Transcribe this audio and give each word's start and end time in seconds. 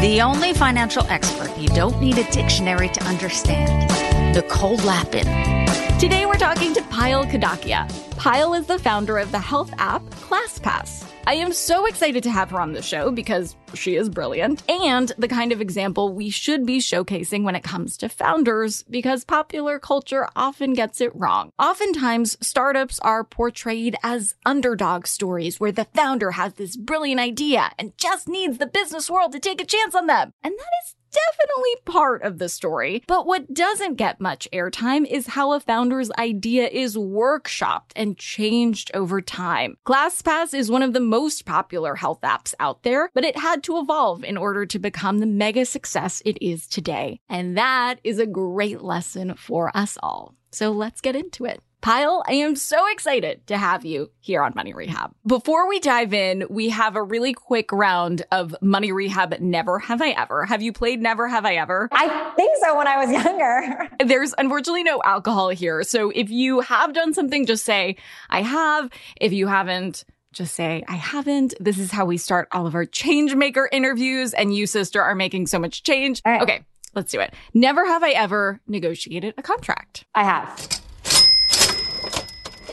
The 0.00 0.22
only 0.22 0.54
financial 0.54 1.04
expert 1.10 1.54
you 1.58 1.68
don't 1.68 2.00
need 2.00 2.16
a 2.16 2.24
dictionary 2.32 2.88
to 2.88 3.02
understand. 3.04 4.34
Nicole 4.34 4.76
Lapin. 4.76 5.59
Today 6.00 6.24
we're 6.24 6.32
talking 6.36 6.72
to 6.72 6.80
Payal 6.84 7.30
Kadakia. 7.30 7.86
Payal 8.12 8.58
is 8.58 8.66
the 8.66 8.78
founder 8.78 9.18
of 9.18 9.30
the 9.32 9.38
health 9.38 9.70
app 9.76 10.00
ClassPass. 10.12 11.06
I 11.26 11.34
am 11.34 11.52
so 11.52 11.84
excited 11.84 12.22
to 12.22 12.30
have 12.30 12.48
her 12.52 12.58
on 12.58 12.72
the 12.72 12.80
show 12.80 13.10
because 13.10 13.54
she 13.74 13.96
is 13.96 14.08
brilliant 14.08 14.62
and 14.70 15.12
the 15.18 15.28
kind 15.28 15.52
of 15.52 15.60
example 15.60 16.10
we 16.10 16.30
should 16.30 16.64
be 16.64 16.78
showcasing 16.78 17.42
when 17.44 17.54
it 17.54 17.62
comes 17.62 17.98
to 17.98 18.08
founders 18.08 18.82
because 18.84 19.26
popular 19.26 19.78
culture 19.78 20.26
often 20.34 20.72
gets 20.72 21.02
it 21.02 21.14
wrong. 21.14 21.52
Oftentimes, 21.58 22.38
startups 22.40 22.98
are 23.00 23.22
portrayed 23.22 23.94
as 24.02 24.34
underdog 24.46 25.06
stories 25.06 25.60
where 25.60 25.70
the 25.70 25.86
founder 25.94 26.30
has 26.30 26.54
this 26.54 26.78
brilliant 26.78 27.20
idea 27.20 27.72
and 27.78 27.92
just 27.98 28.26
needs 28.26 28.56
the 28.56 28.66
business 28.66 29.10
world 29.10 29.32
to 29.32 29.38
take 29.38 29.60
a 29.60 29.66
chance 29.66 29.94
on 29.94 30.06
them. 30.06 30.32
And 30.42 30.54
that 30.54 30.72
is 30.82 30.94
definitely 31.10 31.74
part 31.84 32.22
of 32.22 32.38
the 32.38 32.48
story. 32.48 33.02
But 33.06 33.26
what 33.26 33.52
doesn't 33.52 33.94
get 33.94 34.20
much 34.20 34.48
airtime 34.52 35.06
is 35.06 35.28
how 35.28 35.52
a 35.52 35.60
founder's 35.60 36.10
idea 36.12 36.68
is 36.68 36.96
workshopped 36.96 37.92
and 37.96 38.16
changed 38.16 38.90
over 38.94 39.20
time. 39.20 39.76
ClassPass 39.86 40.54
is 40.54 40.70
one 40.70 40.82
of 40.82 40.92
the 40.92 41.00
most 41.00 41.44
popular 41.44 41.96
health 41.96 42.20
apps 42.22 42.54
out 42.60 42.82
there, 42.82 43.10
but 43.14 43.24
it 43.24 43.36
had 43.36 43.62
to 43.64 43.78
evolve 43.78 44.24
in 44.24 44.36
order 44.36 44.66
to 44.66 44.78
become 44.78 45.18
the 45.18 45.26
mega 45.26 45.64
success 45.64 46.22
it 46.24 46.38
is 46.40 46.66
today. 46.66 47.20
And 47.28 47.56
that 47.56 47.96
is 48.04 48.18
a 48.18 48.26
great 48.26 48.82
lesson 48.82 49.34
for 49.34 49.76
us 49.76 49.98
all. 50.02 50.34
So 50.52 50.70
let's 50.70 51.00
get 51.00 51.16
into 51.16 51.44
it. 51.44 51.62
Payal, 51.82 52.22
I 52.28 52.34
am 52.34 52.56
so 52.56 52.86
excited 52.90 53.46
to 53.46 53.56
have 53.56 53.86
you 53.86 54.10
here 54.20 54.42
on 54.42 54.52
Money 54.54 54.74
Rehab. 54.74 55.14
Before 55.26 55.66
we 55.66 55.80
dive 55.80 56.12
in, 56.12 56.44
we 56.50 56.68
have 56.68 56.94
a 56.94 57.02
really 57.02 57.32
quick 57.32 57.72
round 57.72 58.22
of 58.30 58.54
Money 58.60 58.92
Rehab 58.92 59.40
Never 59.40 59.78
Have 59.78 60.02
I 60.02 60.10
Ever. 60.10 60.44
Have 60.44 60.60
you 60.60 60.72
played 60.74 61.00
Never 61.00 61.26
Have 61.26 61.46
I 61.46 61.54
Ever? 61.54 61.88
I 61.92 62.32
think 62.36 62.58
so 62.60 62.76
when 62.76 62.86
I 62.86 63.04
was 63.04 63.10
younger. 63.10 63.88
There's 64.04 64.34
unfortunately 64.36 64.82
no 64.82 65.00
alcohol 65.04 65.48
here. 65.48 65.82
So 65.82 66.10
if 66.14 66.28
you 66.28 66.60
have 66.60 66.92
done 66.92 67.14
something, 67.14 67.46
just 67.46 67.64
say, 67.64 67.96
I 68.28 68.42
have. 68.42 68.90
If 69.18 69.32
you 69.32 69.46
haven't, 69.46 70.04
just 70.32 70.54
say, 70.54 70.84
I 70.86 70.96
haven't. 70.96 71.54
This 71.60 71.78
is 71.78 71.90
how 71.90 72.04
we 72.04 72.18
start 72.18 72.48
all 72.52 72.66
of 72.66 72.74
our 72.74 72.84
change 72.84 73.34
maker 73.34 73.70
interviews. 73.72 74.34
And 74.34 74.54
you, 74.54 74.66
sister, 74.66 75.00
are 75.00 75.14
making 75.14 75.46
so 75.46 75.58
much 75.58 75.82
change. 75.82 76.20
Right. 76.26 76.42
Okay, 76.42 76.62
let's 76.94 77.10
do 77.10 77.20
it. 77.20 77.32
Never 77.54 77.86
have 77.86 78.02
I 78.02 78.10
ever 78.10 78.60
negotiated 78.68 79.34
a 79.38 79.42
contract. 79.42 80.04
I 80.14 80.24
have. 80.24 80.80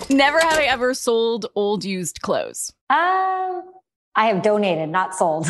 Never 0.10 0.40
have 0.40 0.58
I 0.58 0.64
ever 0.64 0.94
sold 0.94 1.48
old 1.56 1.84
used 1.84 2.22
clothes. 2.22 2.72
Um, 2.90 3.64
I 4.16 4.28
have 4.28 4.42
donated, 4.42 4.90
not 4.90 5.14
sold. 5.16 5.48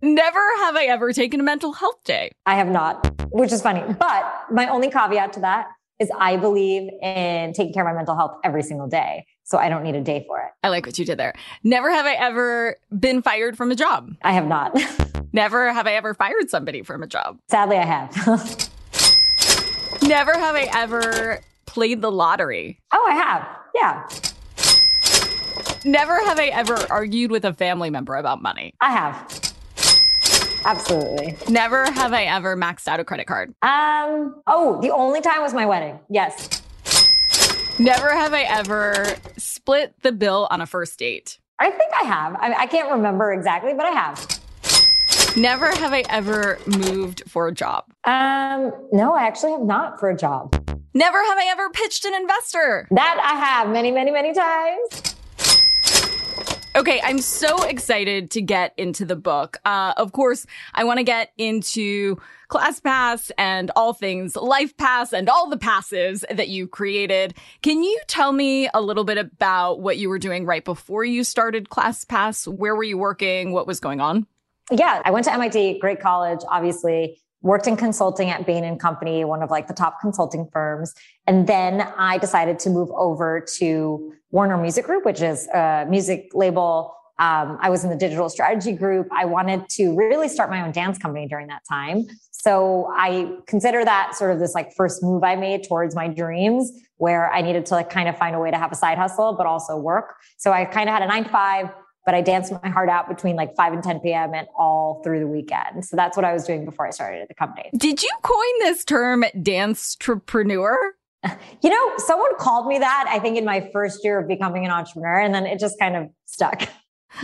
Never 0.00 0.38
have 0.60 0.76
I 0.76 0.84
ever 0.84 1.12
taken 1.12 1.40
a 1.40 1.42
mental 1.42 1.72
health 1.72 2.02
day. 2.04 2.30
I 2.46 2.54
have 2.54 2.68
not, 2.68 3.10
which 3.32 3.50
is 3.52 3.60
funny. 3.60 3.82
But 3.98 4.32
my 4.52 4.68
only 4.68 4.88
caveat 4.90 5.32
to 5.34 5.40
that 5.40 5.66
is 5.98 6.10
I 6.16 6.36
believe 6.36 6.88
in 7.02 7.52
taking 7.52 7.72
care 7.74 7.82
of 7.82 7.92
my 7.92 7.96
mental 7.96 8.14
health 8.14 8.38
every 8.44 8.62
single 8.62 8.86
day. 8.86 9.26
So 9.42 9.58
I 9.58 9.68
don't 9.68 9.82
need 9.82 9.96
a 9.96 10.00
day 10.00 10.24
for 10.28 10.38
it. 10.40 10.50
I 10.62 10.68
like 10.68 10.86
what 10.86 10.96
you 10.98 11.04
did 11.04 11.18
there. 11.18 11.34
Never 11.64 11.90
have 11.90 12.06
I 12.06 12.12
ever 12.14 12.76
been 12.96 13.20
fired 13.22 13.56
from 13.56 13.72
a 13.72 13.74
job. 13.74 14.12
I 14.22 14.32
have 14.32 14.46
not. 14.46 14.78
Never 15.32 15.72
have 15.72 15.86
I 15.88 15.94
ever 15.94 16.14
fired 16.14 16.48
somebody 16.50 16.82
from 16.82 17.02
a 17.02 17.06
job. 17.08 17.38
Sadly, 17.50 17.76
I 17.78 17.84
have. 17.84 18.10
Never 20.02 20.32
have 20.34 20.54
I 20.54 20.68
ever 20.74 21.40
played 21.66 22.00
the 22.00 22.12
lottery. 22.12 22.78
oh, 22.92 23.06
I 23.08 23.14
have. 23.14 23.48
Yeah, 23.80 24.08
Never 25.84 26.22
have 26.24 26.38
I 26.38 26.46
ever 26.46 26.76
argued 26.90 27.30
with 27.30 27.44
a 27.44 27.52
family 27.52 27.88
member 27.88 28.16
about 28.16 28.42
money. 28.42 28.74
I 28.80 28.90
have. 28.90 29.54
Absolutely. 30.64 31.36
Never 31.48 31.90
have 31.92 32.12
I 32.12 32.24
ever 32.24 32.56
maxed 32.56 32.88
out 32.88 32.98
a 33.00 33.04
credit 33.04 33.26
card. 33.26 33.54
Um, 33.62 34.42
oh, 34.46 34.78
the 34.82 34.90
only 34.90 35.20
time 35.20 35.40
was 35.40 35.54
my 35.54 35.64
wedding. 35.66 35.98
Yes. 36.10 36.62
Never 37.78 38.10
have 38.10 38.34
I 38.34 38.42
ever 38.42 39.14
split 39.36 39.94
the 40.02 40.10
bill 40.10 40.48
on 40.50 40.60
a 40.60 40.66
first 40.66 40.98
date. 40.98 41.38
I 41.60 41.70
think 41.70 41.92
I 42.02 42.04
have. 42.04 42.34
I, 42.40 42.54
I 42.54 42.66
can't 42.66 42.90
remember 42.90 43.32
exactly, 43.32 43.72
but 43.72 43.86
I 43.86 43.90
have. 43.90 44.37
Never 45.36 45.66
have 45.66 45.92
I 45.92 46.04
ever 46.08 46.58
moved 46.66 47.22
for 47.28 47.48
a 47.48 47.52
job. 47.52 47.84
Um, 48.04 48.72
no, 48.92 49.14
I 49.14 49.24
actually 49.24 49.52
have 49.52 49.62
not 49.62 50.00
for 50.00 50.10
a 50.10 50.16
job. 50.16 50.54
Never 50.94 51.18
have 51.24 51.38
I 51.38 51.48
ever 51.50 51.70
pitched 51.70 52.04
an 52.04 52.14
investor. 52.14 52.88
That 52.90 53.20
I 53.22 53.38
have 53.38 53.68
many, 53.68 53.90
many, 53.90 54.10
many 54.10 54.32
times. 54.32 55.08
Okay, 56.76 57.00
I'm 57.02 57.18
so 57.20 57.62
excited 57.64 58.30
to 58.32 58.42
get 58.42 58.72
into 58.76 59.04
the 59.04 59.16
book. 59.16 59.58
Uh, 59.64 59.94
of 59.96 60.12
course, 60.12 60.46
I 60.74 60.84
want 60.84 60.98
to 60.98 61.04
get 61.04 61.32
into 61.36 62.16
ClassPass 62.50 63.30
and 63.36 63.70
all 63.74 63.92
things 63.92 64.34
LifePass 64.34 65.12
and 65.12 65.28
all 65.28 65.48
the 65.50 65.56
passes 65.56 66.24
that 66.30 66.48
you 66.48 66.66
created. 66.66 67.34
Can 67.62 67.82
you 67.82 68.00
tell 68.06 68.32
me 68.32 68.68
a 68.72 68.80
little 68.80 69.04
bit 69.04 69.18
about 69.18 69.80
what 69.80 69.98
you 69.98 70.08
were 70.08 70.18
doing 70.18 70.46
right 70.46 70.64
before 70.64 71.04
you 71.04 71.24
started 71.24 71.68
ClassPass? 71.68 72.46
Where 72.46 72.76
were 72.76 72.84
you 72.84 72.98
working? 72.98 73.52
What 73.52 73.66
was 73.66 73.80
going 73.80 74.00
on? 74.00 74.26
Yeah, 74.70 75.02
I 75.04 75.10
went 75.10 75.24
to 75.24 75.32
MIT, 75.32 75.78
great 75.78 76.00
college, 76.00 76.40
obviously. 76.48 77.18
Worked 77.40 77.68
in 77.68 77.76
consulting 77.76 78.30
at 78.30 78.46
Bain 78.46 78.64
and 78.64 78.80
Company, 78.80 79.24
one 79.24 79.42
of 79.42 79.50
like 79.50 79.68
the 79.68 79.74
top 79.74 80.00
consulting 80.00 80.48
firms. 80.52 80.92
And 81.26 81.46
then 81.46 81.82
I 81.96 82.18
decided 82.18 82.58
to 82.60 82.70
move 82.70 82.90
over 82.90 83.44
to 83.58 84.12
Warner 84.30 84.56
Music 84.56 84.84
Group, 84.84 85.04
which 85.04 85.22
is 85.22 85.46
a 85.48 85.86
music 85.88 86.30
label. 86.34 86.94
Um, 87.20 87.58
I 87.60 87.70
was 87.70 87.84
in 87.84 87.90
the 87.90 87.96
digital 87.96 88.28
strategy 88.28 88.72
group. 88.72 89.08
I 89.12 89.24
wanted 89.24 89.68
to 89.70 89.94
really 89.94 90.28
start 90.28 90.50
my 90.50 90.62
own 90.62 90.72
dance 90.72 90.98
company 90.98 91.26
during 91.28 91.46
that 91.46 91.62
time. 91.68 92.06
So 92.30 92.88
I 92.96 93.36
consider 93.46 93.84
that 93.84 94.14
sort 94.14 94.30
of 94.32 94.38
this 94.38 94.54
like 94.54 94.72
first 94.76 95.02
move 95.02 95.24
I 95.24 95.34
made 95.36 95.64
towards 95.64 95.94
my 95.94 96.08
dreams 96.08 96.72
where 96.96 97.30
I 97.32 97.40
needed 97.40 97.66
to 97.66 97.74
like 97.74 97.90
kind 97.90 98.08
of 98.08 98.16
find 98.16 98.34
a 98.36 98.38
way 98.38 98.50
to 98.50 98.56
have 98.56 98.70
a 98.70 98.76
side 98.76 98.98
hustle, 98.98 99.34
but 99.36 99.46
also 99.46 99.76
work. 99.76 100.16
So 100.36 100.52
I 100.52 100.64
kind 100.64 100.88
of 100.88 100.92
had 100.92 101.02
a 101.02 101.06
nine 101.06 101.24
to 101.24 101.30
five, 101.30 101.70
but 102.08 102.14
I 102.14 102.22
danced 102.22 102.50
my 102.62 102.70
heart 102.70 102.88
out 102.88 103.06
between 103.06 103.36
like 103.36 103.54
5 103.54 103.74
and 103.74 103.82
10 103.82 104.00
p.m. 104.00 104.32
and 104.32 104.46
all 104.56 105.02
through 105.04 105.20
the 105.20 105.26
weekend. 105.26 105.84
So 105.84 105.94
that's 105.94 106.16
what 106.16 106.24
I 106.24 106.32
was 106.32 106.44
doing 106.44 106.64
before 106.64 106.86
I 106.86 106.90
started 106.90 107.20
at 107.20 107.28
the 107.28 107.34
company. 107.34 107.68
Did 107.76 108.02
you 108.02 108.08
coin 108.22 108.58
this 108.60 108.82
term 108.82 109.26
dance 109.42 109.94
entrepreneur? 110.00 110.94
You 111.60 111.68
know, 111.68 111.92
someone 111.98 112.30
called 112.38 112.66
me 112.66 112.78
that, 112.78 113.04
I 113.10 113.18
think 113.18 113.36
in 113.36 113.44
my 113.44 113.68
first 113.74 114.02
year 114.04 114.20
of 114.20 114.26
becoming 114.26 114.64
an 114.64 114.70
entrepreneur, 114.70 115.18
and 115.20 115.34
then 115.34 115.44
it 115.44 115.58
just 115.58 115.78
kind 115.78 115.96
of 115.96 116.08
stuck. 116.24 116.62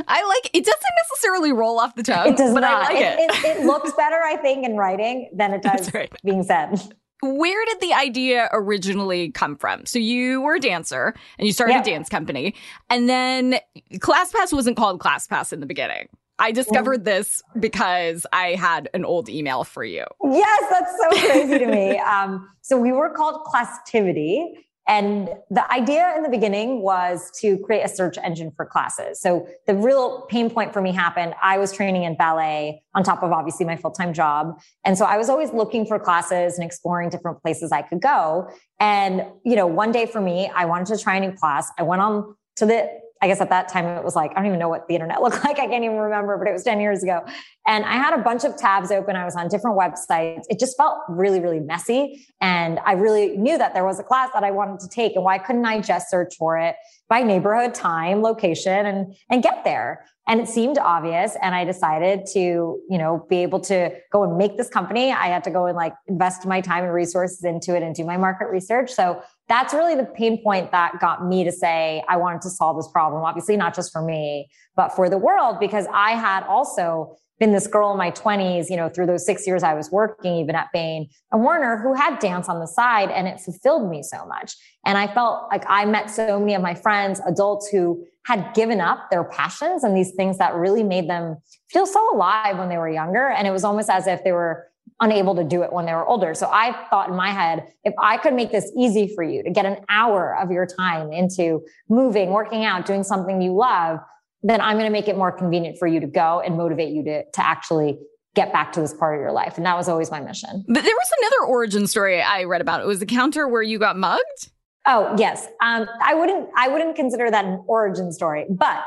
I 0.07 0.23
like 0.27 0.51
it 0.53 0.65
doesn't 0.67 0.95
necessarily 1.09 1.53
roll 1.53 1.79
off 1.79 1.95
the 1.95 2.03
tongue, 2.13 2.29
It 2.33 2.37
does 2.37 2.53
but 2.53 2.61
not. 2.61 2.91
I 2.91 2.93
like 2.93 2.97
it. 2.97 3.19
it, 3.21 3.57
it 3.61 3.65
looks 3.67 3.93
better, 3.93 4.21
I 4.23 4.37
think, 4.37 4.67
in 4.67 4.77
writing 4.77 5.31
than 5.33 5.55
it 5.55 5.63
does 5.71 5.95
right. 5.95 6.13
being 6.23 6.43
said. 6.43 6.79
Where 7.23 7.65
did 7.67 7.81
the 7.81 7.95
idea 7.95 8.49
originally 8.53 9.31
come 9.31 9.57
from? 9.57 9.87
So 9.87 9.99
you 9.99 10.43
were 10.43 10.57
a 10.57 10.61
dancer 10.61 11.15
and 11.39 11.47
you 11.47 11.53
started 11.53 11.77
a 11.77 11.83
dance 11.83 12.09
company, 12.09 12.55
and 12.91 13.09
then 13.09 13.59
ClassPass 13.95 14.53
wasn't 14.53 14.77
called 14.77 15.01
ClassPass 15.01 15.53
in 15.53 15.61
the 15.61 15.67
beginning. 15.67 16.09
I 16.39 16.51
discovered 16.51 17.05
this 17.05 17.43
because 17.61 18.27
I 18.33 18.57
had 18.57 18.89
an 18.93 19.05
old 19.05 19.29
email 19.29 19.63
for 19.63 19.85
you. 19.85 20.05
Yes, 20.25 20.65
that's 20.69 20.91
so 21.01 21.27
crazy 21.29 21.59
to 21.59 21.67
me. 21.67 22.01
Um, 22.15 22.49
so 22.61 22.77
we 22.79 22.93
were 22.93 23.11
called 23.11 23.45
Classtivity. 23.45 24.45
And 24.87 25.31
the 25.51 25.71
idea 25.73 26.15
in 26.17 26.23
the 26.23 26.29
beginning 26.29 26.83
was 26.83 27.31
to 27.41 27.59
create 27.59 27.83
a 27.83 27.89
search 27.89 28.19
engine 28.19 28.53
for 28.55 28.67
classes. 28.67 29.21
So 29.21 29.47
the 29.67 29.75
real 29.75 30.23
pain 30.29 30.51
point 30.51 30.73
for 30.73 30.83
me 30.83 30.93
happened. 30.93 31.35
I 31.43 31.57
was 31.59 31.73
training 31.73 32.05
in 32.05 32.17
ballet 32.17 32.83
on 32.95 33.03
top 33.03 33.23
of 33.23 33.33
obviously 33.33 33.65
my 33.65 33.77
full-time 33.77 34.13
job. 34.13 34.61
And 34.85 34.99
so 34.99 35.07
I 35.07 35.17
was 35.17 35.29
always 35.31 35.53
looking 35.53 35.87
for 35.87 35.99
classes 35.99 36.59
and 36.59 36.65
exploring 36.65 37.09
different 37.09 37.41
places 37.43 37.73
I 37.73 37.83
could 37.83 38.03
go. 38.03 38.49
And, 38.79 39.25
you 39.45 39.57
know, 39.57 39.67
one 39.67 39.91
day 39.91 40.05
for 40.05 40.21
me, 40.21 40.51
I 40.55 40.67
wanted 40.67 40.97
to 40.97 41.03
try 41.03 41.17
a 41.17 41.21
new 41.21 41.33
class. 41.33 41.71
I 41.79 41.83
went 41.83 42.03
on 42.03 42.37
to 42.57 42.67
the 42.67 43.04
I 43.25 43.27
guess 43.27 43.41
at 43.41 43.49
that 43.49 43.69
time 43.69 43.87
it 43.87 44.05
was 44.05 44.15
like, 44.15 44.33
I 44.33 44.35
don't 44.35 44.49
even 44.49 44.59
know 44.59 44.69
what 44.69 44.87
the 44.87 44.93
internet 44.93 45.23
looked 45.23 45.43
like. 45.43 45.59
I 45.59 45.67
can't 45.67 45.83
even 45.83 45.97
remember, 45.97 46.37
but 46.37 46.47
it 46.47 46.53
was 46.53 46.63
10 46.63 46.79
years 46.79 47.03
ago. 47.03 47.25
And 47.67 47.83
I 47.87 47.93
had 47.93 48.13
a 48.13 48.23
bunch 48.23 48.45
of 48.45 48.55
tabs 48.55 48.91
open. 48.91 49.17
I 49.17 49.25
was 49.25 49.35
on 49.35 49.49
different 49.49 49.79
websites. 49.79 50.43
It 50.51 50.61
just 50.61 50.77
felt 50.77 50.99
really, 51.09 51.41
really 51.41 51.61
messy. 51.61 52.27
And 52.43 52.79
I 52.85 52.93
really 52.93 53.39
knew 53.39 53.57
that 53.57 53.73
there 53.73 53.87
was 53.87 53.99
a 53.99 54.03
class 54.03 54.29
that 54.35 54.45
I 54.45 54.51
wanted 54.51 54.81
to 54.81 54.89
take. 54.91 55.15
And 55.15 55.25
why 55.25 55.39
couldn't 55.39 55.65
I 55.65 55.81
just 55.81 56.11
search 56.11 56.37
for 56.37 56.59
it 56.59 56.77
by 57.09 57.23
neighborhood, 57.23 57.75
time, 57.75 58.21
location, 58.21 58.85
and, 58.85 59.17
and 59.31 59.43
get 59.43 59.65
there? 59.65 60.05
And 60.29 60.41
it 60.41 60.49
seemed 60.49 60.77
obvious. 60.77 61.35
And 61.41 61.55
I 61.55 61.65
decided 61.65 62.27
to, 62.35 62.41
you 62.41 62.99
know, 62.99 63.27
be 63.31 63.39
able 63.39 63.61
to 63.61 63.91
go 64.13 64.25
and 64.25 64.37
make 64.37 64.59
this 64.59 64.69
company. 64.69 65.13
I 65.13 65.29
had 65.29 65.45
to 65.45 65.51
go 65.51 65.65
and 65.65 65.77
like 65.77 65.95
invest 66.09 66.45
my 66.45 66.61
time 66.61 66.85
and 66.85 66.93
resources 66.93 67.43
into 67.43 67.75
it 67.75 67.83
and 67.83 67.95
do 67.95 68.05
my 68.05 68.19
market 68.19 68.49
research. 68.51 68.91
So 68.91 69.23
that's 69.49 69.75
really 69.75 69.95
the 69.95 70.05
pain 70.05 70.43
point 70.43 70.73
that 70.73 70.99
got 71.01 71.27
me 71.27 71.45
to 71.45 71.53
say 71.53 72.03
I 72.09 72.17
wanted 72.17 72.43
to 72.43 72.51
solve 72.51 72.77
this 72.77 72.89
problem. 72.89 73.23
Obviously, 73.23 73.57
not 73.57 73.75
just 73.75 73.93
for 73.93 74.03
me, 74.03 74.49
but 74.75 74.91
for 74.91 75.11
the 75.11 75.19
world, 75.19 75.59
because 75.61 75.87
I 75.93 76.13
had 76.13 76.45
also 76.45 77.17
been 77.41 77.53
this 77.53 77.67
girl 77.67 77.91
in 77.91 77.99
my 77.99 78.11
20s, 78.13 78.71
you 78.71 78.77
know, 78.77 78.89
through 78.89 79.07
those 79.07 79.27
six 79.27 79.47
years 79.47 79.63
I 79.63 79.75
was 79.75 79.91
working, 79.91 80.37
even 80.37 80.55
at 80.55 80.69
Bain 80.73 81.09
and 81.33 81.43
Warner, 81.43 81.77
who 81.77 81.93
had 81.93 82.21
dance 82.21 82.49
on 82.49 82.61
the 82.61 82.67
side, 82.67 83.11
and 83.11 83.27
it 83.27 83.41
fulfilled 83.41 83.91
me 83.91 84.03
so 84.03 84.25
much. 84.25 84.55
And 84.87 84.97
I 84.97 85.13
felt 85.13 85.49
like 85.51 85.65
I 85.69 85.85
met 85.85 86.11
so 86.11 86.39
many 86.39 86.55
of 86.55 86.63
my 86.63 86.75
friends, 86.75 87.21
adults 87.27 87.69
who 87.69 88.05
had 88.27 88.55
given 88.55 88.81
up 88.81 89.11
their 89.11 89.25
passions 89.25 89.85
and 89.85 89.97
these 89.97 90.13
things 90.15 90.39
that 90.39 90.55
really 90.55 90.83
made 90.83 91.11
them 91.11 91.37
feel 91.71 91.87
so 91.87 92.15
alive 92.15 92.57
when 92.57 92.69
they 92.69 92.79
were 92.79 92.89
younger. 92.89 93.29
And 93.29 93.47
it 93.47 93.51
was 93.51 93.65
almost 93.65 93.91
as 93.91 94.07
if 94.07 94.23
they 94.25 94.33
were 94.33 94.67
unable 95.01 95.35
to 95.35 95.45
do 95.45 95.63
it 95.63 95.73
when 95.73 95.87
they 95.87 95.93
were 95.93 96.07
older. 96.07 96.35
So 96.35 96.49
I 96.53 96.73
thought 96.89 97.09
in 97.09 97.17
my 97.17 97.31
head, 97.31 97.67
if 97.83 97.95
I 98.01 98.17
could 98.17 98.35
make 98.35 98.53
this 98.53 98.71
easy 98.77 99.13
for 99.15 99.25
you 99.25 99.43
to 99.43 99.51
get 99.51 99.67
an 99.67 99.79
hour 99.89 100.37
of 100.39 100.51
your 100.51 100.67
time 100.67 101.13
into 101.13 101.65
moving, 101.89 102.31
working 102.31 102.65
out, 102.65 102.87
doing 102.87 103.03
something 103.03 103.43
you 103.43 103.55
love, 103.55 103.99
then 104.43 104.61
I'm 104.61 104.77
going 104.77 104.87
to 104.87 104.93
make 104.93 105.09
it 105.09 105.17
more 105.17 105.33
convenient 105.33 105.79
for 105.79 105.89
you 105.89 106.01
to 106.01 106.07
go 106.07 106.41
and 106.41 106.57
motivate 106.57 106.93
you 106.93 107.03
to, 107.05 107.25
to 107.25 107.47
actually 107.47 107.99
get 108.35 108.53
back 108.53 108.73
to 108.73 108.81
this 108.81 108.93
part 108.93 109.17
of 109.17 109.21
your 109.21 109.33
life. 109.33 109.57
And 109.57 109.67
that 109.67 109.77
was 109.77 109.89
always 109.89 110.11
my 110.11 110.21
mission. 110.21 110.65
But 110.69 110.83
there 110.83 110.95
was 110.95 111.11
another 111.19 111.51
origin 111.51 111.87
story 111.87 112.21
I 112.21 112.45
read 112.45 112.61
about. 112.61 112.81
It 112.81 112.87
was 112.87 113.01
the 113.01 113.07
counter 113.07 113.49
where 113.49 113.63
you 113.63 113.79
got 113.79 113.97
mugged. 113.97 114.51
Oh, 114.87 115.15
yes. 115.17 115.47
Um, 115.63 115.89
I 116.03 116.15
wouldn't, 116.15 116.49
I 116.57 116.69
wouldn't 116.69 116.95
consider 116.95 117.31
that 117.31 117.45
an 117.45 117.65
origin 117.67 118.13
story, 118.13 118.45
but 118.51 118.83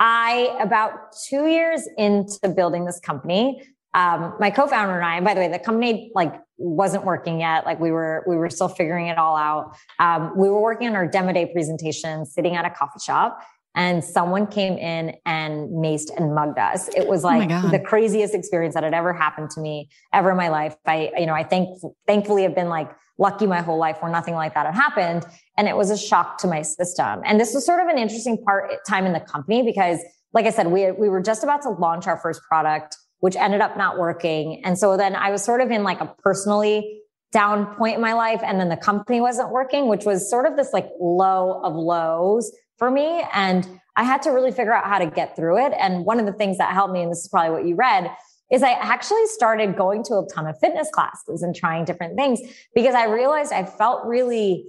I, 0.00 0.56
about 0.60 1.14
two 1.28 1.46
years 1.46 1.88
into 1.96 2.48
building 2.48 2.84
this 2.84 2.98
company, 3.00 3.62
um, 3.96 4.34
my 4.38 4.50
co-founder 4.50 4.94
and 4.94 5.04
I, 5.04 5.16
and 5.16 5.24
by 5.24 5.32
the 5.32 5.40
way, 5.40 5.48
the 5.48 5.58
company 5.58 6.12
like 6.14 6.34
wasn't 6.58 7.04
working 7.04 7.40
yet. 7.40 7.64
Like 7.64 7.80
we 7.80 7.90
were, 7.90 8.24
we 8.28 8.36
were 8.36 8.50
still 8.50 8.68
figuring 8.68 9.06
it 9.06 9.16
all 9.16 9.36
out. 9.36 9.74
Um, 9.98 10.36
we 10.36 10.50
were 10.50 10.60
working 10.60 10.86
on 10.86 10.94
our 10.94 11.06
demo 11.06 11.32
day 11.32 11.50
presentation, 11.50 12.26
sitting 12.26 12.56
at 12.56 12.66
a 12.66 12.70
coffee 12.70 13.00
shop, 13.02 13.40
and 13.74 14.04
someone 14.04 14.46
came 14.48 14.74
in 14.74 15.16
and 15.24 15.70
maced 15.70 16.14
and 16.14 16.34
mugged 16.34 16.58
us. 16.58 16.88
It 16.88 17.06
was 17.06 17.24
oh 17.24 17.28
like 17.28 17.50
oh 17.50 17.70
the 17.70 17.78
craziest 17.78 18.34
experience 18.34 18.74
that 18.74 18.84
had 18.84 18.92
ever 18.92 19.14
happened 19.14 19.48
to 19.50 19.60
me 19.60 19.88
ever 20.12 20.30
in 20.30 20.36
my 20.36 20.48
life. 20.48 20.76
I, 20.84 21.10
you 21.16 21.24
know, 21.24 21.34
I 21.34 21.42
think 21.42 21.78
thankfully 22.06 22.42
have 22.42 22.54
been 22.54 22.68
like 22.68 22.90
lucky 23.18 23.46
my 23.46 23.62
whole 23.62 23.78
life 23.78 24.02
where 24.02 24.12
nothing 24.12 24.34
like 24.34 24.52
that 24.54 24.66
had 24.66 24.74
happened. 24.74 25.24
And 25.56 25.68
it 25.68 25.76
was 25.76 25.90
a 25.90 25.96
shock 25.96 26.36
to 26.38 26.46
my 26.46 26.60
system. 26.60 27.22
And 27.24 27.40
this 27.40 27.54
was 27.54 27.64
sort 27.64 27.80
of 27.80 27.88
an 27.88 27.96
interesting 27.96 28.36
part 28.44 28.72
time 28.86 29.06
in 29.06 29.14
the 29.14 29.20
company 29.20 29.62
because 29.62 30.00
like 30.34 30.44
I 30.44 30.50
said, 30.50 30.66
we, 30.66 30.90
we 30.90 31.08
were 31.08 31.22
just 31.22 31.42
about 31.44 31.62
to 31.62 31.70
launch 31.70 32.06
our 32.06 32.18
first 32.18 32.42
product 32.42 32.98
which 33.20 33.36
ended 33.36 33.60
up 33.60 33.76
not 33.76 33.98
working. 33.98 34.62
And 34.64 34.78
so 34.78 34.96
then 34.96 35.14
I 35.14 35.30
was 35.30 35.42
sort 35.42 35.60
of 35.60 35.70
in 35.70 35.82
like 35.82 36.00
a 36.00 36.14
personally 36.22 37.00
down 37.32 37.74
point 37.76 37.96
in 37.96 38.00
my 38.00 38.12
life. 38.12 38.40
And 38.44 38.60
then 38.60 38.68
the 38.68 38.76
company 38.76 39.20
wasn't 39.20 39.50
working, 39.50 39.88
which 39.88 40.04
was 40.04 40.30
sort 40.30 40.46
of 40.46 40.56
this 40.56 40.72
like 40.72 40.88
low 41.00 41.60
of 41.62 41.74
lows 41.74 42.52
for 42.78 42.90
me. 42.90 43.24
And 43.32 43.68
I 43.96 44.04
had 44.04 44.22
to 44.22 44.30
really 44.30 44.52
figure 44.52 44.74
out 44.74 44.84
how 44.84 44.98
to 44.98 45.06
get 45.06 45.34
through 45.34 45.64
it. 45.66 45.72
And 45.78 46.04
one 46.04 46.20
of 46.20 46.26
the 46.26 46.32
things 46.32 46.58
that 46.58 46.72
helped 46.72 46.92
me, 46.92 47.02
and 47.02 47.10
this 47.10 47.20
is 47.20 47.28
probably 47.28 47.50
what 47.50 47.66
you 47.66 47.74
read, 47.74 48.10
is 48.52 48.62
I 48.62 48.72
actually 48.72 49.26
started 49.26 49.76
going 49.76 50.04
to 50.04 50.14
a 50.14 50.26
ton 50.32 50.46
of 50.46 50.56
fitness 50.60 50.88
classes 50.92 51.42
and 51.42 51.54
trying 51.54 51.84
different 51.84 52.16
things 52.16 52.40
because 52.74 52.94
I 52.94 53.06
realized 53.06 53.52
I 53.52 53.64
felt 53.64 54.06
really 54.06 54.66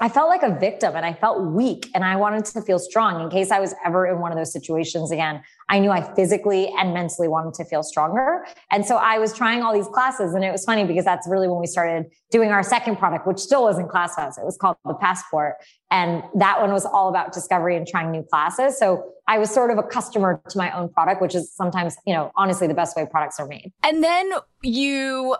I 0.00 0.08
felt 0.08 0.28
like 0.28 0.42
a 0.42 0.56
victim 0.58 0.94
and 0.94 1.04
I 1.04 1.12
felt 1.12 1.52
weak 1.52 1.90
and 1.94 2.04
I 2.04 2.16
wanted 2.16 2.44
to 2.46 2.62
feel 2.62 2.78
strong 2.78 3.20
in 3.20 3.30
case 3.30 3.50
I 3.50 3.58
was 3.58 3.74
ever 3.84 4.06
in 4.06 4.20
one 4.20 4.30
of 4.30 4.38
those 4.38 4.52
situations 4.52 5.10
again. 5.10 5.42
I 5.68 5.80
knew 5.80 5.90
I 5.90 6.02
physically 6.14 6.72
and 6.78 6.94
mentally 6.94 7.26
wanted 7.26 7.54
to 7.54 7.64
feel 7.64 7.82
stronger. 7.82 8.46
And 8.70 8.86
so 8.86 8.96
I 8.96 9.18
was 9.18 9.32
trying 9.32 9.62
all 9.62 9.74
these 9.74 9.88
classes 9.88 10.34
and 10.34 10.44
it 10.44 10.52
was 10.52 10.64
funny 10.64 10.84
because 10.84 11.04
that's 11.04 11.28
really 11.28 11.48
when 11.48 11.58
we 11.60 11.66
started 11.66 12.06
doing 12.30 12.50
our 12.50 12.62
second 12.62 12.96
product, 12.96 13.26
which 13.26 13.38
still 13.38 13.64
wasn't 13.64 13.90
ClassPass. 13.90 14.38
It 14.38 14.44
was 14.44 14.56
called 14.56 14.76
the 14.84 14.94
Passport. 14.94 15.56
And 15.90 16.22
that 16.34 16.60
one 16.60 16.72
was 16.72 16.84
all 16.84 17.08
about 17.08 17.32
discovery 17.32 17.76
and 17.76 17.86
trying 17.86 18.12
new 18.12 18.22
classes. 18.22 18.78
So 18.78 19.12
I 19.26 19.38
was 19.38 19.50
sort 19.50 19.70
of 19.70 19.78
a 19.78 19.82
customer 19.82 20.40
to 20.48 20.58
my 20.58 20.70
own 20.70 20.90
product, 20.90 21.20
which 21.20 21.34
is 21.34 21.52
sometimes, 21.52 21.96
you 22.06 22.14
know, 22.14 22.30
honestly 22.36 22.66
the 22.66 22.74
best 22.74 22.96
way 22.96 23.06
products 23.10 23.40
are 23.40 23.46
made. 23.46 23.72
And 23.82 24.04
then 24.04 24.30
you 24.62 25.36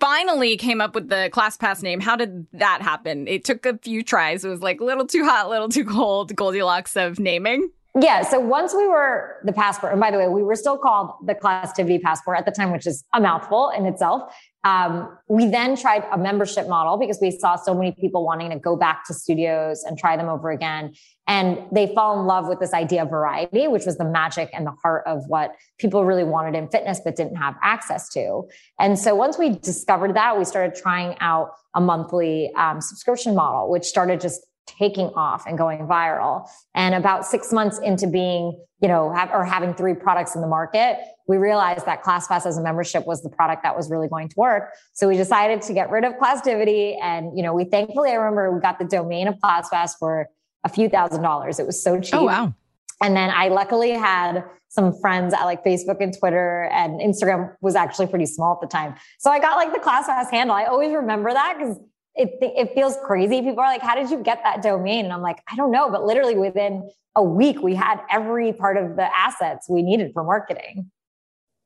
finally 0.00 0.56
came 0.56 0.80
up 0.80 0.94
with 0.94 1.08
the 1.08 1.30
ClassPass 1.32 1.82
name. 1.82 2.00
How 2.00 2.16
did 2.16 2.46
that 2.52 2.82
happen? 2.82 3.26
It 3.28 3.44
took 3.44 3.66
a 3.66 3.78
few 3.78 4.02
tries. 4.02 4.44
It 4.44 4.48
was 4.48 4.60
like 4.60 4.80
little 4.80 5.06
too 5.06 5.24
hot, 5.24 5.48
little 5.48 5.68
too 5.68 5.84
cold, 5.84 6.34
Goldilocks 6.34 6.96
of 6.96 7.18
naming. 7.18 7.70
Yeah. 7.98 8.22
So 8.22 8.38
once 8.38 8.74
we 8.74 8.86
were 8.86 9.36
the 9.44 9.52
passport, 9.52 9.92
and 9.92 10.00
by 10.00 10.10
the 10.10 10.18
way, 10.18 10.28
we 10.28 10.42
were 10.42 10.54
still 10.54 10.76
called 10.76 11.12
the 11.24 11.34
Classtivity 11.34 12.00
Passport 12.00 12.38
at 12.38 12.44
the 12.44 12.52
time, 12.52 12.70
which 12.70 12.86
is 12.86 13.04
a 13.14 13.20
mouthful 13.20 13.70
in 13.70 13.86
itself. 13.86 14.34
Um, 14.66 15.16
we 15.28 15.46
then 15.46 15.76
tried 15.76 16.02
a 16.10 16.18
membership 16.18 16.66
model 16.66 16.96
because 16.96 17.20
we 17.22 17.30
saw 17.30 17.54
so 17.54 17.72
many 17.72 17.92
people 17.92 18.24
wanting 18.24 18.50
to 18.50 18.58
go 18.58 18.74
back 18.74 19.06
to 19.06 19.14
studios 19.14 19.84
and 19.84 19.96
try 19.96 20.16
them 20.16 20.28
over 20.28 20.50
again. 20.50 20.92
And 21.28 21.62
they 21.70 21.94
fall 21.94 22.18
in 22.18 22.26
love 22.26 22.48
with 22.48 22.58
this 22.58 22.74
idea 22.74 23.04
of 23.04 23.10
variety, 23.10 23.68
which 23.68 23.86
was 23.86 23.96
the 23.96 24.04
magic 24.04 24.50
and 24.52 24.66
the 24.66 24.74
heart 24.82 25.04
of 25.06 25.22
what 25.28 25.54
people 25.78 26.04
really 26.04 26.24
wanted 26.24 26.56
in 26.56 26.68
fitness, 26.68 27.00
but 27.04 27.14
didn't 27.14 27.36
have 27.36 27.54
access 27.62 28.08
to. 28.14 28.42
And 28.80 28.98
so 28.98 29.14
once 29.14 29.38
we 29.38 29.50
discovered 29.50 30.16
that, 30.16 30.36
we 30.36 30.44
started 30.44 30.74
trying 30.74 31.16
out 31.20 31.50
a 31.76 31.80
monthly 31.80 32.52
um, 32.56 32.80
subscription 32.80 33.36
model, 33.36 33.70
which 33.70 33.84
started 33.84 34.20
just 34.20 34.44
taking 34.66 35.06
off 35.14 35.46
and 35.46 35.56
going 35.56 35.86
viral. 35.86 36.48
And 36.74 36.94
about 36.94 37.24
six 37.24 37.52
months 37.52 37.78
into 37.78 38.06
being, 38.06 38.60
you 38.80 38.88
know, 38.88 39.12
have, 39.12 39.30
or 39.30 39.44
having 39.44 39.74
three 39.74 39.94
products 39.94 40.34
in 40.34 40.40
the 40.40 40.46
market, 40.46 40.98
we 41.28 41.36
realized 41.36 41.86
that 41.86 42.02
ClassPass 42.02 42.46
as 42.46 42.58
a 42.58 42.62
membership 42.62 43.06
was 43.06 43.22
the 43.22 43.30
product 43.30 43.62
that 43.62 43.76
was 43.76 43.90
really 43.90 44.08
going 44.08 44.28
to 44.28 44.34
work. 44.36 44.70
So 44.92 45.08
we 45.08 45.16
decided 45.16 45.62
to 45.62 45.72
get 45.72 45.90
rid 45.90 46.04
of 46.04 46.14
Classtivity. 46.14 46.96
And, 47.00 47.36
you 47.36 47.42
know, 47.42 47.54
we 47.54 47.64
thankfully, 47.64 48.10
I 48.10 48.14
remember 48.14 48.52
we 48.52 48.60
got 48.60 48.78
the 48.78 48.84
domain 48.84 49.28
of 49.28 49.36
ClassPass 49.36 49.92
for 49.98 50.28
a 50.64 50.68
few 50.68 50.88
thousand 50.88 51.22
dollars. 51.22 51.58
It 51.58 51.66
was 51.66 51.82
so 51.82 52.00
cheap. 52.00 52.14
Oh, 52.14 52.24
wow. 52.24 52.54
And 53.02 53.16
then 53.16 53.30
I 53.30 53.48
luckily 53.48 53.92
had 53.92 54.44
some 54.68 54.98
friends 55.00 55.32
at 55.32 55.44
like 55.44 55.64
Facebook 55.64 56.00
and 56.00 56.16
Twitter 56.16 56.64
and 56.72 57.00
Instagram 57.00 57.54
was 57.60 57.76
actually 57.76 58.08
pretty 58.08 58.26
small 58.26 58.54
at 58.54 58.60
the 58.60 58.66
time. 58.66 58.94
So 59.18 59.30
I 59.30 59.38
got 59.38 59.56
like 59.56 59.72
the 59.72 59.78
ClassPass 59.78 60.30
handle. 60.30 60.56
I 60.56 60.64
always 60.64 60.92
remember 60.92 61.32
that 61.32 61.56
because 61.58 61.78
it, 62.16 62.38
it 62.40 62.74
feels 62.74 62.96
crazy. 63.04 63.42
People 63.42 63.60
are 63.60 63.68
like, 63.68 63.82
how 63.82 63.94
did 63.94 64.10
you 64.10 64.22
get 64.22 64.42
that 64.42 64.62
domain? 64.62 65.04
And 65.04 65.12
I'm 65.12 65.22
like, 65.22 65.38
I 65.50 65.56
don't 65.56 65.70
know. 65.70 65.90
But 65.90 66.04
literally 66.04 66.34
within 66.34 66.90
a 67.14 67.22
week, 67.22 67.62
we 67.62 67.74
had 67.74 68.00
every 68.10 68.52
part 68.52 68.76
of 68.76 68.96
the 68.96 69.16
assets 69.16 69.68
we 69.68 69.82
needed 69.82 70.12
for 70.12 70.24
marketing. 70.24 70.90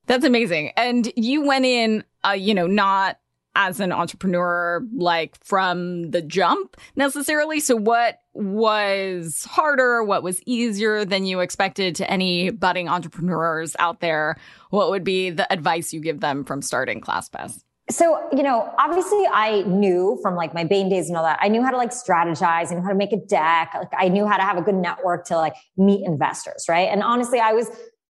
That's 0.06 0.24
amazing. 0.24 0.72
And 0.76 1.12
you 1.16 1.42
went 1.42 1.64
in, 1.64 2.04
uh, 2.24 2.30
you 2.30 2.54
know, 2.54 2.66
not 2.66 3.18
as 3.56 3.80
an 3.80 3.92
entrepreneur, 3.92 4.82
like 4.94 5.36
from 5.44 6.10
the 6.10 6.22
jump 6.22 6.76
necessarily. 6.96 7.60
So 7.60 7.76
what 7.76 8.20
was 8.32 9.44
harder? 9.44 10.04
What 10.04 10.22
was 10.22 10.40
easier 10.46 11.04
than 11.04 11.26
you 11.26 11.40
expected 11.40 11.96
to 11.96 12.10
any 12.10 12.50
budding 12.50 12.88
entrepreneurs 12.88 13.74
out 13.78 14.00
there? 14.00 14.36
What 14.70 14.90
would 14.90 15.04
be 15.04 15.30
the 15.30 15.52
advice 15.52 15.92
you 15.92 16.00
give 16.00 16.20
them 16.20 16.44
from 16.44 16.62
starting 16.62 17.00
ClassPass? 17.00 17.62
So 17.90 18.28
you 18.32 18.42
know 18.42 18.72
obviously 18.78 19.24
i 19.32 19.62
knew 19.62 20.18
from 20.22 20.34
like 20.34 20.54
my 20.54 20.64
bain 20.64 20.88
days 20.88 21.08
and 21.08 21.16
all 21.16 21.24
that 21.24 21.38
i 21.42 21.48
knew 21.48 21.62
how 21.62 21.70
to 21.70 21.76
like 21.76 21.90
strategize 21.90 22.70
and 22.70 22.82
how 22.82 22.88
to 22.88 22.94
make 22.94 23.12
a 23.12 23.16
deck. 23.16 23.72
Like 23.74 23.88
i 23.98 24.08
knew 24.08 24.26
how 24.26 24.36
to 24.36 24.42
have 24.42 24.56
a 24.56 24.62
good 24.62 24.74
network 24.74 25.26
to 25.26 25.36
like 25.36 25.54
meet 25.76 26.06
investors 26.06 26.66
right? 26.68 26.88
And 26.90 27.02
honestly 27.02 27.40
i 27.40 27.52
was 27.52 27.68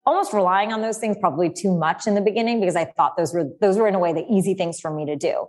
almost 0.06 0.34
relying 0.34 0.72
on 0.72 0.82
those 0.82 0.98
things 0.98 1.18
probably 1.20 1.50
too 1.50 1.78
much 1.78 2.08
in 2.08 2.16
the 2.16 2.22
beginning 2.22 2.60
because 2.60 2.76
i 2.76 2.86
thought 2.86 3.18
those 3.18 3.34
were 3.34 3.46
those 3.62 3.78
were 3.78 3.88
in 3.88 3.96
a 3.96 4.00
way 4.00 4.14
the 4.14 4.26
easy 4.30 4.54
things 4.54 4.80
for 4.80 4.92
me 4.92 5.06
to 5.06 5.16
do. 5.16 5.48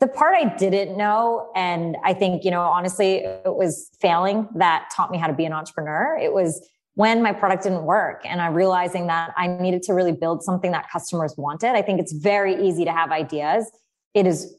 The 0.00 0.08
part 0.08 0.34
I 0.34 0.56
didn't 0.56 0.96
know, 0.96 1.50
and 1.54 1.94
I 2.02 2.14
think, 2.14 2.42
you 2.42 2.50
know, 2.50 2.62
honestly, 2.62 3.16
it 3.16 3.54
was 3.54 3.90
failing 4.00 4.48
that 4.54 4.88
taught 4.96 5.10
me 5.10 5.18
how 5.18 5.26
to 5.26 5.34
be 5.34 5.44
an 5.44 5.52
entrepreneur. 5.52 6.16
It 6.16 6.32
was 6.32 6.66
when 7.00 7.22
my 7.22 7.32
product 7.32 7.62
didn't 7.62 7.84
work 7.84 8.20
and 8.26 8.42
I'm 8.42 8.52
realizing 8.52 9.06
that 9.06 9.32
I 9.34 9.46
needed 9.46 9.82
to 9.84 9.94
really 9.94 10.12
build 10.12 10.42
something 10.42 10.70
that 10.72 10.90
customers 10.90 11.34
wanted. 11.38 11.70
I 11.70 11.80
think 11.80 11.98
it's 11.98 12.12
very 12.12 12.54
easy 12.62 12.84
to 12.84 12.92
have 12.92 13.10
ideas. 13.10 13.64
It 14.12 14.26
is 14.26 14.54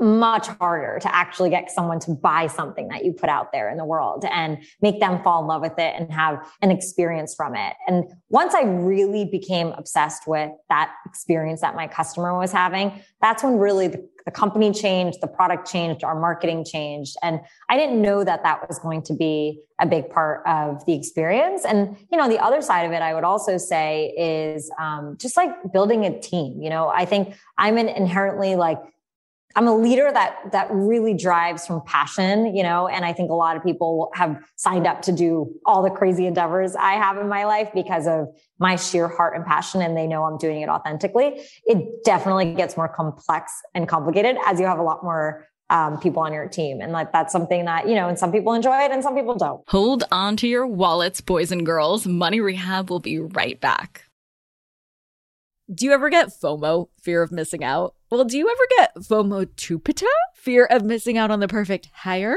much 0.00 0.48
harder 0.48 0.98
to 1.00 1.14
actually 1.14 1.50
get 1.50 1.70
someone 1.70 2.00
to 2.00 2.12
buy 2.12 2.46
something 2.46 2.88
that 2.88 3.04
you 3.04 3.12
put 3.12 3.28
out 3.28 3.52
there 3.52 3.70
in 3.70 3.76
the 3.76 3.84
world 3.84 4.24
and 4.24 4.58
make 4.80 4.98
them 5.00 5.22
fall 5.22 5.42
in 5.42 5.46
love 5.46 5.62
with 5.62 5.78
it 5.78 5.94
and 5.96 6.12
have 6.12 6.44
an 6.60 6.70
experience 6.70 7.34
from 7.34 7.54
it. 7.54 7.74
And 7.86 8.04
once 8.28 8.54
I 8.54 8.62
really 8.62 9.24
became 9.24 9.68
obsessed 9.68 10.26
with 10.26 10.50
that 10.68 10.92
experience 11.06 11.60
that 11.60 11.76
my 11.76 11.86
customer 11.86 12.36
was 12.36 12.50
having, 12.50 13.00
that's 13.20 13.44
when 13.44 13.58
really 13.58 13.86
the, 13.86 14.08
the 14.24 14.30
company 14.30 14.72
changed, 14.72 15.20
the 15.20 15.28
product 15.28 15.70
changed, 15.70 16.02
our 16.02 16.18
marketing 16.18 16.64
changed. 16.64 17.16
And 17.22 17.40
I 17.68 17.76
didn't 17.76 18.00
know 18.00 18.24
that 18.24 18.42
that 18.42 18.66
was 18.66 18.78
going 18.78 19.02
to 19.02 19.14
be 19.14 19.60
a 19.80 19.86
big 19.86 20.10
part 20.10 20.46
of 20.46 20.84
the 20.86 20.94
experience. 20.94 21.64
And, 21.64 21.96
you 22.10 22.18
know, 22.18 22.28
the 22.28 22.38
other 22.38 22.62
side 22.62 22.86
of 22.86 22.92
it, 22.92 23.02
I 23.02 23.14
would 23.14 23.24
also 23.24 23.58
say 23.58 24.14
is 24.16 24.70
um, 24.80 25.16
just 25.20 25.36
like 25.36 25.50
building 25.72 26.06
a 26.06 26.20
team. 26.20 26.62
You 26.62 26.70
know, 26.70 26.88
I 26.88 27.04
think 27.04 27.36
I'm 27.58 27.78
an 27.78 27.88
inherently 27.88 28.56
like 28.56 28.78
I'm 29.54 29.66
a 29.66 29.76
leader 29.76 30.10
that 30.12 30.52
that 30.52 30.68
really 30.70 31.14
drives 31.14 31.66
from 31.66 31.82
passion, 31.84 32.54
you 32.54 32.62
know, 32.62 32.88
and 32.88 33.04
I 33.04 33.12
think 33.12 33.30
a 33.30 33.34
lot 33.34 33.56
of 33.56 33.62
people 33.62 34.10
have 34.14 34.42
signed 34.56 34.86
up 34.86 35.02
to 35.02 35.12
do 35.12 35.52
all 35.66 35.82
the 35.82 35.90
crazy 35.90 36.26
endeavors 36.26 36.74
I 36.74 36.92
have 36.92 37.18
in 37.18 37.28
my 37.28 37.44
life 37.44 37.70
because 37.74 38.06
of 38.06 38.28
my 38.58 38.76
sheer 38.76 39.08
heart 39.08 39.36
and 39.36 39.44
passion 39.44 39.82
and 39.82 39.96
they 39.96 40.06
know 40.06 40.24
I'm 40.24 40.38
doing 40.38 40.62
it 40.62 40.68
authentically. 40.68 41.42
It 41.64 42.04
definitely 42.04 42.54
gets 42.54 42.76
more 42.76 42.88
complex 42.88 43.52
and 43.74 43.88
complicated 43.88 44.36
as 44.46 44.58
you 44.58 44.66
have 44.66 44.78
a 44.78 44.82
lot 44.82 45.02
more 45.02 45.46
um, 45.70 45.98
people 45.98 46.22
on 46.22 46.32
your 46.32 46.48
team. 46.48 46.80
And 46.80 46.92
like 46.92 47.12
that's 47.12 47.32
something 47.32 47.64
that, 47.64 47.88
you 47.88 47.94
know, 47.94 48.08
and 48.08 48.18
some 48.18 48.30
people 48.30 48.52
enjoy 48.52 48.84
it 48.84 48.90
and 48.90 49.02
some 49.02 49.14
people 49.14 49.34
don't. 49.34 49.62
Hold 49.68 50.04
on 50.12 50.36
to 50.36 50.46
your 50.46 50.66
wallets, 50.66 51.20
boys 51.20 51.50
and 51.50 51.64
girls. 51.64 52.06
Money 52.06 52.40
Rehab 52.40 52.90
will 52.90 53.00
be 53.00 53.18
right 53.18 53.58
back. 53.60 54.04
Do 55.72 55.86
you 55.86 55.92
ever 55.92 56.10
get 56.10 56.28
FOMO, 56.28 56.88
fear 57.00 57.22
of 57.22 57.32
missing 57.32 57.64
out? 57.64 57.94
Well, 58.12 58.24
do 58.26 58.36
you 58.36 58.46
ever 58.46 58.62
get 58.76 58.94
FOMO 58.96 59.46
tupita, 59.56 60.04
fear 60.34 60.66
of 60.66 60.84
missing 60.84 61.16
out 61.16 61.30
on 61.30 61.40
the 61.40 61.48
perfect 61.48 61.88
hire? 61.94 62.36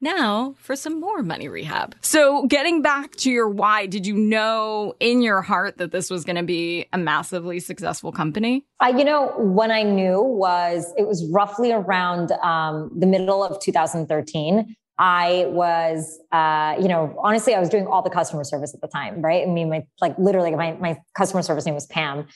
Now 0.00 0.54
for 0.58 0.76
some 0.76 1.00
more 1.00 1.22
money 1.22 1.48
rehab. 1.48 1.94
So, 2.02 2.46
getting 2.46 2.82
back 2.82 3.16
to 3.16 3.30
your 3.30 3.48
why, 3.48 3.86
did 3.86 4.06
you 4.06 4.14
know 4.14 4.94
in 5.00 5.22
your 5.22 5.40
heart 5.42 5.78
that 5.78 5.90
this 5.90 6.10
was 6.10 6.24
going 6.24 6.36
to 6.36 6.42
be 6.42 6.86
a 6.92 6.98
massively 6.98 7.60
successful 7.60 8.12
company? 8.12 8.66
I, 8.80 8.90
you 8.90 9.04
know, 9.04 9.32
when 9.38 9.70
I 9.70 9.82
knew 9.82 10.20
was 10.20 10.92
it 10.98 11.06
was 11.06 11.26
roughly 11.32 11.72
around 11.72 12.32
um, 12.42 12.90
the 12.96 13.06
middle 13.06 13.42
of 13.42 13.60
2013. 13.60 14.76
I 14.98 15.44
was, 15.48 16.18
uh, 16.32 16.74
you 16.80 16.88
know, 16.88 17.14
honestly, 17.22 17.54
I 17.54 17.60
was 17.60 17.68
doing 17.68 17.86
all 17.86 18.00
the 18.00 18.10
customer 18.10 18.44
service 18.44 18.74
at 18.74 18.80
the 18.80 18.88
time, 18.88 19.20
right? 19.20 19.46
I 19.46 19.50
mean, 19.50 19.68
my 19.68 19.86
like 20.00 20.18
literally, 20.18 20.54
my 20.54 20.72
my 20.74 20.98
customer 21.16 21.42
service 21.42 21.64
name 21.64 21.74
was 21.74 21.86
Pam. 21.86 22.26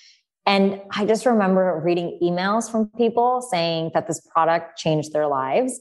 And 0.46 0.80
I 0.90 1.04
just 1.04 1.26
remember 1.26 1.80
reading 1.84 2.18
emails 2.22 2.70
from 2.70 2.88
people 2.96 3.42
saying 3.42 3.90
that 3.94 4.08
this 4.08 4.20
product 4.32 4.78
changed 4.78 5.12
their 5.12 5.26
lives. 5.26 5.78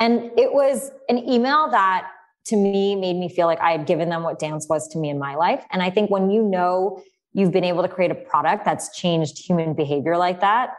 And 0.00 0.30
it 0.38 0.52
was 0.52 0.90
an 1.08 1.18
email 1.18 1.70
that 1.70 2.08
to 2.46 2.56
me 2.56 2.94
made 2.96 3.16
me 3.16 3.28
feel 3.28 3.46
like 3.46 3.60
I 3.60 3.72
had 3.72 3.86
given 3.86 4.08
them 4.08 4.22
what 4.22 4.38
dance 4.38 4.68
was 4.68 4.88
to 4.88 4.98
me 4.98 5.10
in 5.10 5.18
my 5.18 5.34
life. 5.34 5.64
And 5.70 5.82
I 5.82 5.90
think 5.90 6.10
when 6.10 6.30
you 6.30 6.42
know 6.42 7.02
you've 7.32 7.52
been 7.52 7.64
able 7.64 7.82
to 7.82 7.88
create 7.88 8.10
a 8.10 8.14
product 8.14 8.64
that's 8.64 8.96
changed 8.96 9.38
human 9.38 9.74
behavior 9.74 10.16
like 10.16 10.40
that, 10.40 10.70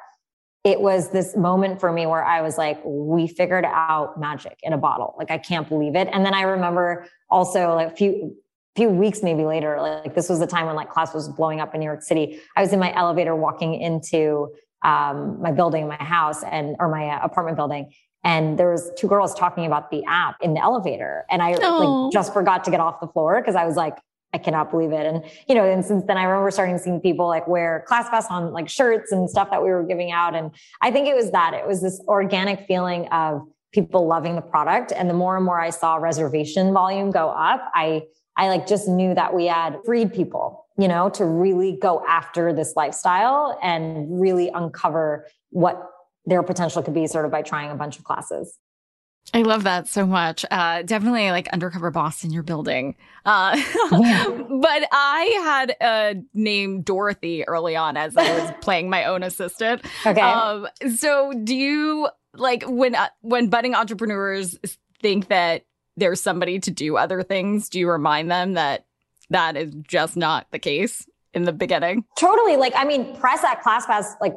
it 0.63 0.81
was 0.81 1.11
this 1.11 1.37
moment 1.37 1.79
for 1.79 1.91
me 1.91 2.05
where 2.05 2.23
I 2.23 2.41
was 2.41 2.57
like, 2.57 2.81
we 2.83 3.27
figured 3.27 3.65
out 3.65 4.19
magic 4.19 4.57
in 4.63 4.73
a 4.73 4.77
bottle. 4.77 5.15
Like, 5.17 5.31
I 5.31 5.37
can't 5.37 5.69
believe 5.69 5.95
it. 5.95 6.09
And 6.11 6.25
then 6.25 6.33
I 6.33 6.41
remember 6.41 7.05
also 7.29 7.75
like 7.75 7.93
a 7.93 7.95
few, 7.95 8.35
few 8.75 8.89
weeks 8.89 9.23
maybe 9.23 9.43
later, 9.43 9.79
like 9.79 10.15
this 10.15 10.27
was 10.27 10.39
the 10.39 10.47
time 10.47 10.65
when 10.65 10.75
like 10.75 10.89
class 10.89 11.13
was 11.13 11.29
blowing 11.29 11.61
up 11.61 11.73
in 11.73 11.79
New 11.79 11.85
York 11.85 12.01
City. 12.01 12.39
I 12.57 12.61
was 12.61 12.73
in 12.73 12.79
my 12.79 12.93
elevator 12.93 13.35
walking 13.35 13.79
into 13.79 14.53
um, 14.83 15.41
my 15.41 15.51
building, 15.51 15.87
my 15.87 15.95
house 15.95 16.43
and, 16.43 16.75
or 16.79 16.89
my 16.89 17.09
uh, 17.09 17.19
apartment 17.23 17.57
building 17.57 17.91
and 18.23 18.59
there 18.59 18.71
was 18.71 18.91
two 18.97 19.07
girls 19.07 19.33
talking 19.33 19.65
about 19.65 19.91
the 19.91 20.03
app 20.05 20.35
in 20.41 20.53
the 20.53 20.61
elevator. 20.61 21.25
And 21.29 21.41
i 21.41 21.51
like 21.51 21.59
oh. 21.63 22.09
just 22.11 22.33
forgot 22.33 22.63
to 22.65 22.71
get 22.71 22.79
off 22.79 22.99
the 22.99 23.07
floor 23.07 23.41
because 23.41 23.55
i 23.55 23.65
was 23.65 23.75
like 23.75 23.97
i 24.33 24.37
cannot 24.37 24.71
believe 24.71 24.91
it. 24.91 25.05
And 25.05 25.23
you 25.47 25.55
know 25.55 25.63
and 25.63 25.83
since 25.83 26.03
then 26.05 26.17
i 26.17 26.23
remember 26.23 26.51
starting 26.51 26.77
seeing 26.77 26.99
people 27.01 27.27
like 27.27 27.47
wear 27.47 27.83
class 27.87 28.09
classpass 28.09 28.31
on 28.31 28.51
like 28.51 28.69
shirts 28.69 29.11
and 29.11 29.29
stuff 29.29 29.49
that 29.51 29.63
we 29.63 29.69
were 29.69 29.83
giving 29.83 30.11
out. 30.11 30.35
And 30.35 30.51
i 30.81 30.91
think 30.91 31.07
it 31.07 31.15
was 31.15 31.31
that. 31.31 31.53
It 31.53 31.67
was 31.67 31.81
this 31.81 32.01
organic 32.07 32.67
feeling 32.67 33.07
of 33.07 33.41
people 33.71 34.07
loving 34.07 34.35
the 34.35 34.41
product. 34.41 34.91
And 34.91 35.09
the 35.09 35.13
more 35.13 35.35
and 35.35 35.45
more 35.45 35.59
i 35.59 35.69
saw 35.69 35.95
reservation 35.95 36.73
volume 36.73 37.11
go 37.11 37.29
up 37.29 37.71
i 37.73 38.03
i 38.37 38.49
like 38.49 38.67
just 38.67 38.87
knew 38.87 39.13
that 39.15 39.33
we 39.33 39.45
had 39.45 39.77
freed 39.85 40.13
people 40.13 40.65
you 40.77 40.87
know 40.87 41.09
to 41.09 41.25
really 41.25 41.77
go 41.79 42.03
after 42.07 42.53
this 42.53 42.73
lifestyle 42.75 43.59
and 43.61 44.21
really 44.21 44.49
uncover 44.49 45.27
what 45.51 45.91
their 46.25 46.43
potential 46.43 46.81
could 46.83 46.93
be 46.93 47.07
sort 47.07 47.25
of 47.25 47.31
by 47.31 47.41
trying 47.41 47.71
a 47.71 47.75
bunch 47.75 47.97
of 47.97 48.03
classes. 48.03 48.57
I 49.33 49.43
love 49.43 49.63
that 49.63 49.87
so 49.87 50.05
much. 50.05 50.43
Uh, 50.49 50.81
definitely 50.81 51.29
like 51.29 51.47
undercover 51.49 51.91
boss 51.91 52.23
in 52.23 52.31
your 52.31 52.43
building. 52.43 52.95
Uh, 53.25 53.61
yeah. 53.91 54.25
but 54.61 54.87
I 54.91 55.39
had 55.43 55.75
a 55.81 56.21
name 56.33 56.81
Dorothy 56.81 57.47
early 57.47 57.75
on 57.75 57.95
as 57.95 58.17
I 58.17 58.39
was 58.39 58.51
playing 58.61 58.89
my 58.89 59.05
own 59.05 59.21
assistant. 59.23 59.85
Okay. 60.05 60.19
Um, 60.19 60.67
so 60.95 61.33
do 61.43 61.55
you 61.55 62.09
like 62.33 62.63
when, 62.63 62.95
uh, 62.95 63.09
when 63.21 63.49
budding 63.49 63.75
entrepreneurs 63.75 64.57
think 65.01 65.27
that 65.27 65.63
there's 65.95 66.21
somebody 66.21 66.59
to 66.61 66.71
do 66.71 66.97
other 66.97 67.21
things, 67.21 67.69
do 67.69 67.79
you 67.79 67.89
remind 67.89 68.31
them 68.31 68.53
that 68.53 68.85
that 69.29 69.55
is 69.55 69.71
just 69.87 70.17
not 70.17 70.47
the 70.51 70.59
case? 70.59 71.05
In 71.33 71.43
the 71.43 71.53
beginning. 71.53 72.05
Totally. 72.17 72.57
Like, 72.57 72.73
I 72.75 72.83
mean, 72.85 73.15
press 73.15 73.43
at 73.43 73.61
classpass 73.61 74.15
like 74.19 74.33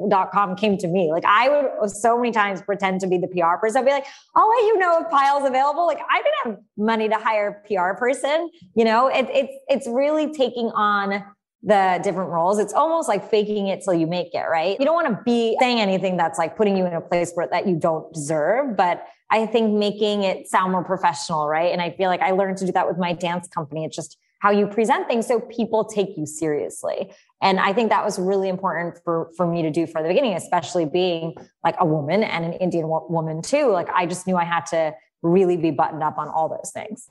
came 0.57 0.77
to 0.77 0.87
me. 0.87 1.11
Like 1.11 1.25
I 1.25 1.49
would 1.49 1.89
so 1.89 2.17
many 2.17 2.31
times 2.31 2.61
pretend 2.61 3.01
to 3.01 3.07
be 3.07 3.17
the 3.17 3.27
PR 3.27 3.57
person. 3.59 3.79
I'd 3.79 3.85
be 3.85 3.91
like, 3.91 4.05
I'll 4.35 4.47
let 4.47 4.61
you 4.67 4.77
know 4.77 5.01
if 5.01 5.09
Payal's 5.09 5.47
available. 5.47 5.87
Like 5.87 5.97
I 5.97 6.21
didn't 6.21 6.57
have 6.57 6.63
money 6.77 7.09
to 7.09 7.15
hire 7.15 7.63
a 7.65 7.67
PR 7.67 7.97
person. 7.97 8.51
You 8.75 8.85
know, 8.85 9.07
it, 9.07 9.27
it's, 9.31 9.53
it's 9.67 9.87
really 9.87 10.33
taking 10.33 10.69
on 10.69 11.23
the 11.63 11.99
different 12.03 12.29
roles. 12.29 12.59
It's 12.59 12.73
almost 12.73 13.07
like 13.07 13.29
faking 13.29 13.67
it 13.67 13.83
till 13.83 13.93
you 13.93 14.05
make 14.05 14.35
it, 14.35 14.45
right? 14.49 14.77
You 14.77 14.85
don't 14.85 14.93
want 14.95 15.07
to 15.07 15.23
be 15.23 15.57
saying 15.59 15.79
anything 15.79 16.17
that's 16.17 16.37
like 16.37 16.57
putting 16.57 16.77
you 16.77 16.85
in 16.85 16.93
a 16.93 17.01
place 17.01 17.31
where 17.33 17.47
that 17.47 17.65
you 17.67 17.77
don't 17.77 18.13
deserve, 18.13 18.75
but 18.75 19.07
I 19.31 19.45
think 19.45 19.73
making 19.73 20.23
it 20.23 20.47
sound 20.47 20.73
more 20.73 20.83
professional, 20.83 21.47
right? 21.47 21.71
And 21.71 21.81
I 21.81 21.91
feel 21.91 22.09
like 22.09 22.21
I 22.21 22.31
learned 22.31 22.57
to 22.57 22.65
do 22.65 22.71
that 22.73 22.87
with 22.87 22.97
my 22.97 23.13
dance 23.13 23.47
company. 23.47 23.85
It's 23.85 23.95
just 23.95 24.17
how 24.43 24.51
you 24.51 24.67
present 24.67 25.07
things 25.07 25.25
so 25.25 25.39
people 25.39 25.85
take 25.85 26.17
you 26.17 26.25
seriously. 26.25 27.13
And 27.41 27.61
I 27.61 27.71
think 27.71 27.89
that 27.91 28.03
was 28.03 28.19
really 28.19 28.49
important 28.49 28.99
for, 29.05 29.31
for 29.37 29.47
me 29.47 29.61
to 29.61 29.71
do 29.71 29.87
for 29.87 30.03
the 30.03 30.09
beginning, 30.09 30.33
especially 30.33 30.83
being 30.83 31.33
like 31.63 31.75
a 31.79 31.85
woman 31.85 32.23
and 32.23 32.43
an 32.43 32.51
Indian 32.51 32.89
wo- 32.89 33.07
woman 33.09 33.41
too. 33.41 33.71
Like 33.71 33.87
I 33.93 34.05
just 34.05 34.27
knew 34.27 34.35
I 34.35 34.43
had 34.43 34.65
to 34.67 34.93
really 35.21 35.55
be 35.55 35.71
buttoned 35.71 36.03
up 36.03 36.17
on 36.17 36.27
all 36.27 36.49
those 36.49 36.71
things. 36.71 37.09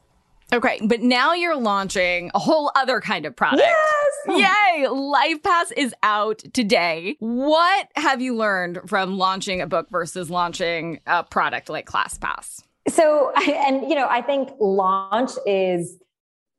Okay, 0.53 0.79
but 0.85 1.01
now 1.01 1.33
you're 1.33 1.57
launching 1.57 2.31
a 2.35 2.39
whole 2.39 2.71
other 2.75 3.01
kind 3.01 3.25
of 3.25 3.35
product. 3.35 3.63
Yes! 3.63 4.47
Yay! 4.77 4.89
Life 4.89 5.43
Pass 5.43 5.71
is 5.71 5.95
out 6.03 6.41
today. 6.53 7.17
What 7.19 7.89
have 7.97 8.21
you 8.21 8.37
learned 8.37 8.81
from 8.87 9.17
launching 9.17 9.63
a 9.63 9.67
book 9.67 9.89
versus 9.91 10.29
launching 10.29 11.01
a 11.07 11.25
product 11.25 11.71
like 11.71 11.87
ClassPass? 11.87 12.63
So, 12.89 13.33
and 13.49 13.89
you 13.89 13.95
know, 13.95 14.07
I 14.07 14.21
think 14.21 14.51
launch 14.61 15.31
is 15.47 15.99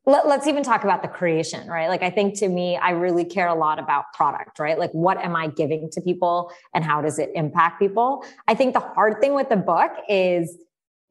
let, 0.06 0.26
us 0.26 0.48
even 0.48 0.64
talk 0.64 0.84
about 0.84 1.02
the 1.02 1.08
creation, 1.08 1.68
right? 1.68 1.88
Like, 1.88 2.04
I 2.04 2.10
think 2.10 2.38
to 2.40 2.50
me, 2.50 2.76
I 2.76 2.92
really 2.92 3.24
care 3.24 3.48
a 3.48 3.56
lot 3.56 3.80
about 3.80 4.06
product, 4.14 4.60
right? 4.60 4.78
Like, 4.78 4.92
what 4.92 5.18
am 5.18 5.36
I 5.36 5.48
giving 5.48 5.90
to 5.92 6.02
people 6.02 6.52
and 6.74 6.84
how 6.84 7.02
does 7.02 7.20
it 7.20 7.32
impact 7.36 7.80
people? 7.80 8.26
I 8.48 8.56
think 8.56 8.74
the 8.74 8.82
hard 8.82 9.22
thing 9.22 9.34
with 9.34 9.50
the 9.50 9.56
book 9.56 9.92
is 10.10 10.58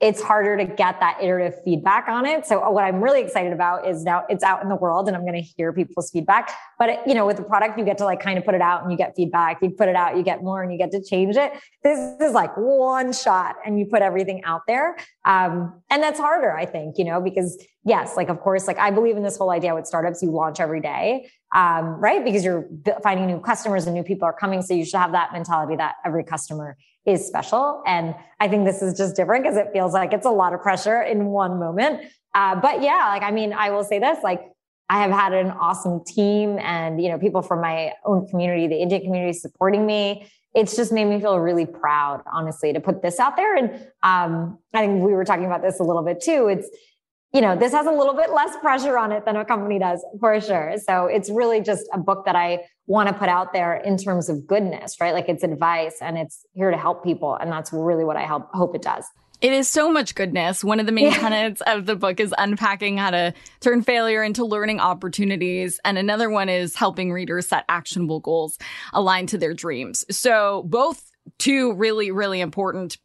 it's 0.02 0.20
harder 0.20 0.56
to 0.56 0.64
get 0.64 0.98
that 0.98 1.16
iterative 1.22 1.62
feedback 1.64 2.08
on 2.08 2.26
it. 2.26 2.44
So 2.44 2.68
what 2.70 2.82
I'm 2.82 3.00
really 3.00 3.22
excited 3.22 3.52
about 3.52 3.86
is 3.86 4.02
now 4.02 4.24
it's 4.28 4.42
out 4.42 4.60
in 4.60 4.68
the 4.68 4.74
world 4.74 5.06
and 5.06 5.16
I'm 5.16 5.22
going 5.22 5.40
to 5.40 5.40
hear 5.40 5.72
people's 5.72 6.10
feedback. 6.10 6.50
But 6.76 6.88
it, 6.88 7.00
you 7.06 7.14
know, 7.14 7.24
with 7.24 7.36
the 7.36 7.44
product, 7.44 7.78
you 7.78 7.84
get 7.84 7.98
to 7.98 8.04
like 8.04 8.20
kind 8.20 8.36
of 8.36 8.44
put 8.44 8.56
it 8.56 8.60
out 8.60 8.82
and 8.82 8.90
you 8.90 8.98
get 8.98 9.14
feedback. 9.14 9.62
You 9.62 9.70
put 9.70 9.88
it 9.88 9.94
out, 9.94 10.16
you 10.16 10.24
get 10.24 10.42
more 10.42 10.60
and 10.60 10.72
you 10.72 10.76
get 10.76 10.90
to 10.90 11.02
change 11.04 11.36
it. 11.36 11.52
This 11.84 11.98
is 12.20 12.32
like 12.32 12.50
one 12.56 13.12
shot 13.12 13.54
and 13.64 13.78
you 13.78 13.86
put 13.86 14.02
everything 14.02 14.42
out 14.42 14.62
there. 14.66 14.96
Um, 15.24 15.80
and 15.88 16.02
that's 16.02 16.18
harder, 16.18 16.52
I 16.52 16.66
think, 16.66 16.98
you 16.98 17.04
know, 17.04 17.20
because 17.20 17.64
yes, 17.84 18.16
like, 18.16 18.28
of 18.28 18.40
course, 18.40 18.66
like 18.66 18.78
I 18.78 18.90
believe 18.90 19.16
in 19.16 19.22
this 19.22 19.36
whole 19.36 19.50
idea 19.50 19.72
with 19.72 19.86
startups, 19.86 20.20
you 20.20 20.32
launch 20.32 20.58
every 20.58 20.80
day. 20.80 21.30
Um, 21.54 22.00
right. 22.00 22.24
Because 22.24 22.44
you're 22.44 22.66
finding 23.04 23.28
new 23.28 23.38
customers 23.38 23.86
and 23.86 23.94
new 23.94 24.02
people 24.02 24.24
are 24.26 24.32
coming. 24.32 24.62
So 24.62 24.74
you 24.74 24.84
should 24.84 24.98
have 24.98 25.12
that 25.12 25.32
mentality 25.32 25.76
that 25.76 25.94
every 26.04 26.24
customer 26.24 26.76
is 27.06 27.26
special. 27.26 27.82
And 27.86 28.14
I 28.40 28.48
think 28.48 28.64
this 28.64 28.82
is 28.82 28.96
just 28.96 29.16
different 29.16 29.44
because 29.44 29.56
it 29.56 29.68
feels 29.72 29.92
like 29.92 30.12
it's 30.12 30.26
a 30.26 30.30
lot 30.30 30.54
of 30.54 30.60
pressure 30.60 31.02
in 31.02 31.26
one 31.26 31.58
moment. 31.58 32.04
Uh, 32.34 32.54
but 32.60 32.82
yeah, 32.82 33.08
like, 33.08 33.22
I 33.22 33.30
mean, 33.30 33.52
I 33.52 33.70
will 33.70 33.84
say 33.84 33.98
this, 33.98 34.18
like, 34.22 34.40
I 34.88 35.00
have 35.02 35.10
had 35.10 35.32
an 35.32 35.50
awesome 35.50 36.04
team 36.04 36.58
and, 36.58 37.02
you 37.02 37.08
know, 37.08 37.18
people 37.18 37.42
from 37.42 37.60
my 37.60 37.92
own 38.04 38.26
community, 38.28 38.66
the 38.66 38.80
Indian 38.80 39.02
community 39.02 39.32
supporting 39.32 39.86
me. 39.86 40.28
It's 40.54 40.76
just 40.76 40.92
made 40.92 41.06
me 41.06 41.18
feel 41.18 41.38
really 41.38 41.64
proud, 41.64 42.22
honestly, 42.30 42.74
to 42.74 42.80
put 42.80 43.00
this 43.00 43.18
out 43.18 43.36
there. 43.36 43.56
And 43.56 43.74
um, 44.02 44.58
I 44.74 44.80
think 44.86 45.02
we 45.02 45.14
were 45.14 45.24
talking 45.24 45.46
about 45.46 45.62
this 45.62 45.80
a 45.80 45.82
little 45.82 46.02
bit 46.02 46.20
too. 46.20 46.48
It's, 46.48 46.68
you 47.32 47.40
know, 47.40 47.56
this 47.56 47.72
has 47.72 47.86
a 47.86 47.90
little 47.90 48.14
bit 48.14 48.30
less 48.30 48.56
pressure 48.58 48.98
on 48.98 49.10
it 49.10 49.24
than 49.24 49.36
a 49.36 49.44
company 49.44 49.78
does 49.78 50.04
for 50.20 50.38
sure. 50.40 50.74
So 50.86 51.06
it's 51.06 51.30
really 51.30 51.62
just 51.62 51.84
a 51.92 51.98
book 51.98 52.26
that 52.26 52.36
I 52.36 52.60
want 52.86 53.08
to 53.08 53.14
put 53.14 53.28
out 53.28 53.54
there 53.54 53.76
in 53.76 53.96
terms 53.96 54.28
of 54.28 54.46
goodness, 54.46 55.00
right? 55.00 55.14
Like 55.14 55.28
it's 55.28 55.42
advice 55.42 55.96
and 56.02 56.18
it's 56.18 56.44
here 56.54 56.70
to 56.70 56.76
help 56.76 57.02
people. 57.02 57.34
And 57.34 57.50
that's 57.50 57.72
really 57.72 58.04
what 58.04 58.16
I 58.16 58.26
help, 58.26 58.50
hope 58.52 58.74
it 58.74 58.82
does. 58.82 59.04
It 59.40 59.52
is 59.52 59.68
so 59.68 59.90
much 59.90 60.14
goodness. 60.14 60.62
One 60.62 60.78
of 60.78 60.86
the 60.86 60.92
main 60.92 61.06
yeah. 61.06 61.18
tenets 61.18 61.62
of 61.66 61.86
the 61.86 61.96
book 61.96 62.20
is 62.20 62.34
unpacking 62.36 62.98
how 62.98 63.10
to 63.10 63.32
turn 63.60 63.82
failure 63.82 64.22
into 64.22 64.44
learning 64.44 64.78
opportunities. 64.78 65.80
And 65.84 65.96
another 65.96 66.28
one 66.28 66.48
is 66.48 66.76
helping 66.76 67.12
readers 67.12 67.48
set 67.48 67.64
actionable 67.68 68.20
goals 68.20 68.58
aligned 68.92 69.30
to 69.30 69.38
their 69.38 69.54
dreams. 69.54 70.04
So 70.14 70.64
both 70.66 71.10
two 71.38 71.72
really, 71.74 72.10
really 72.10 72.40
important 72.40 72.98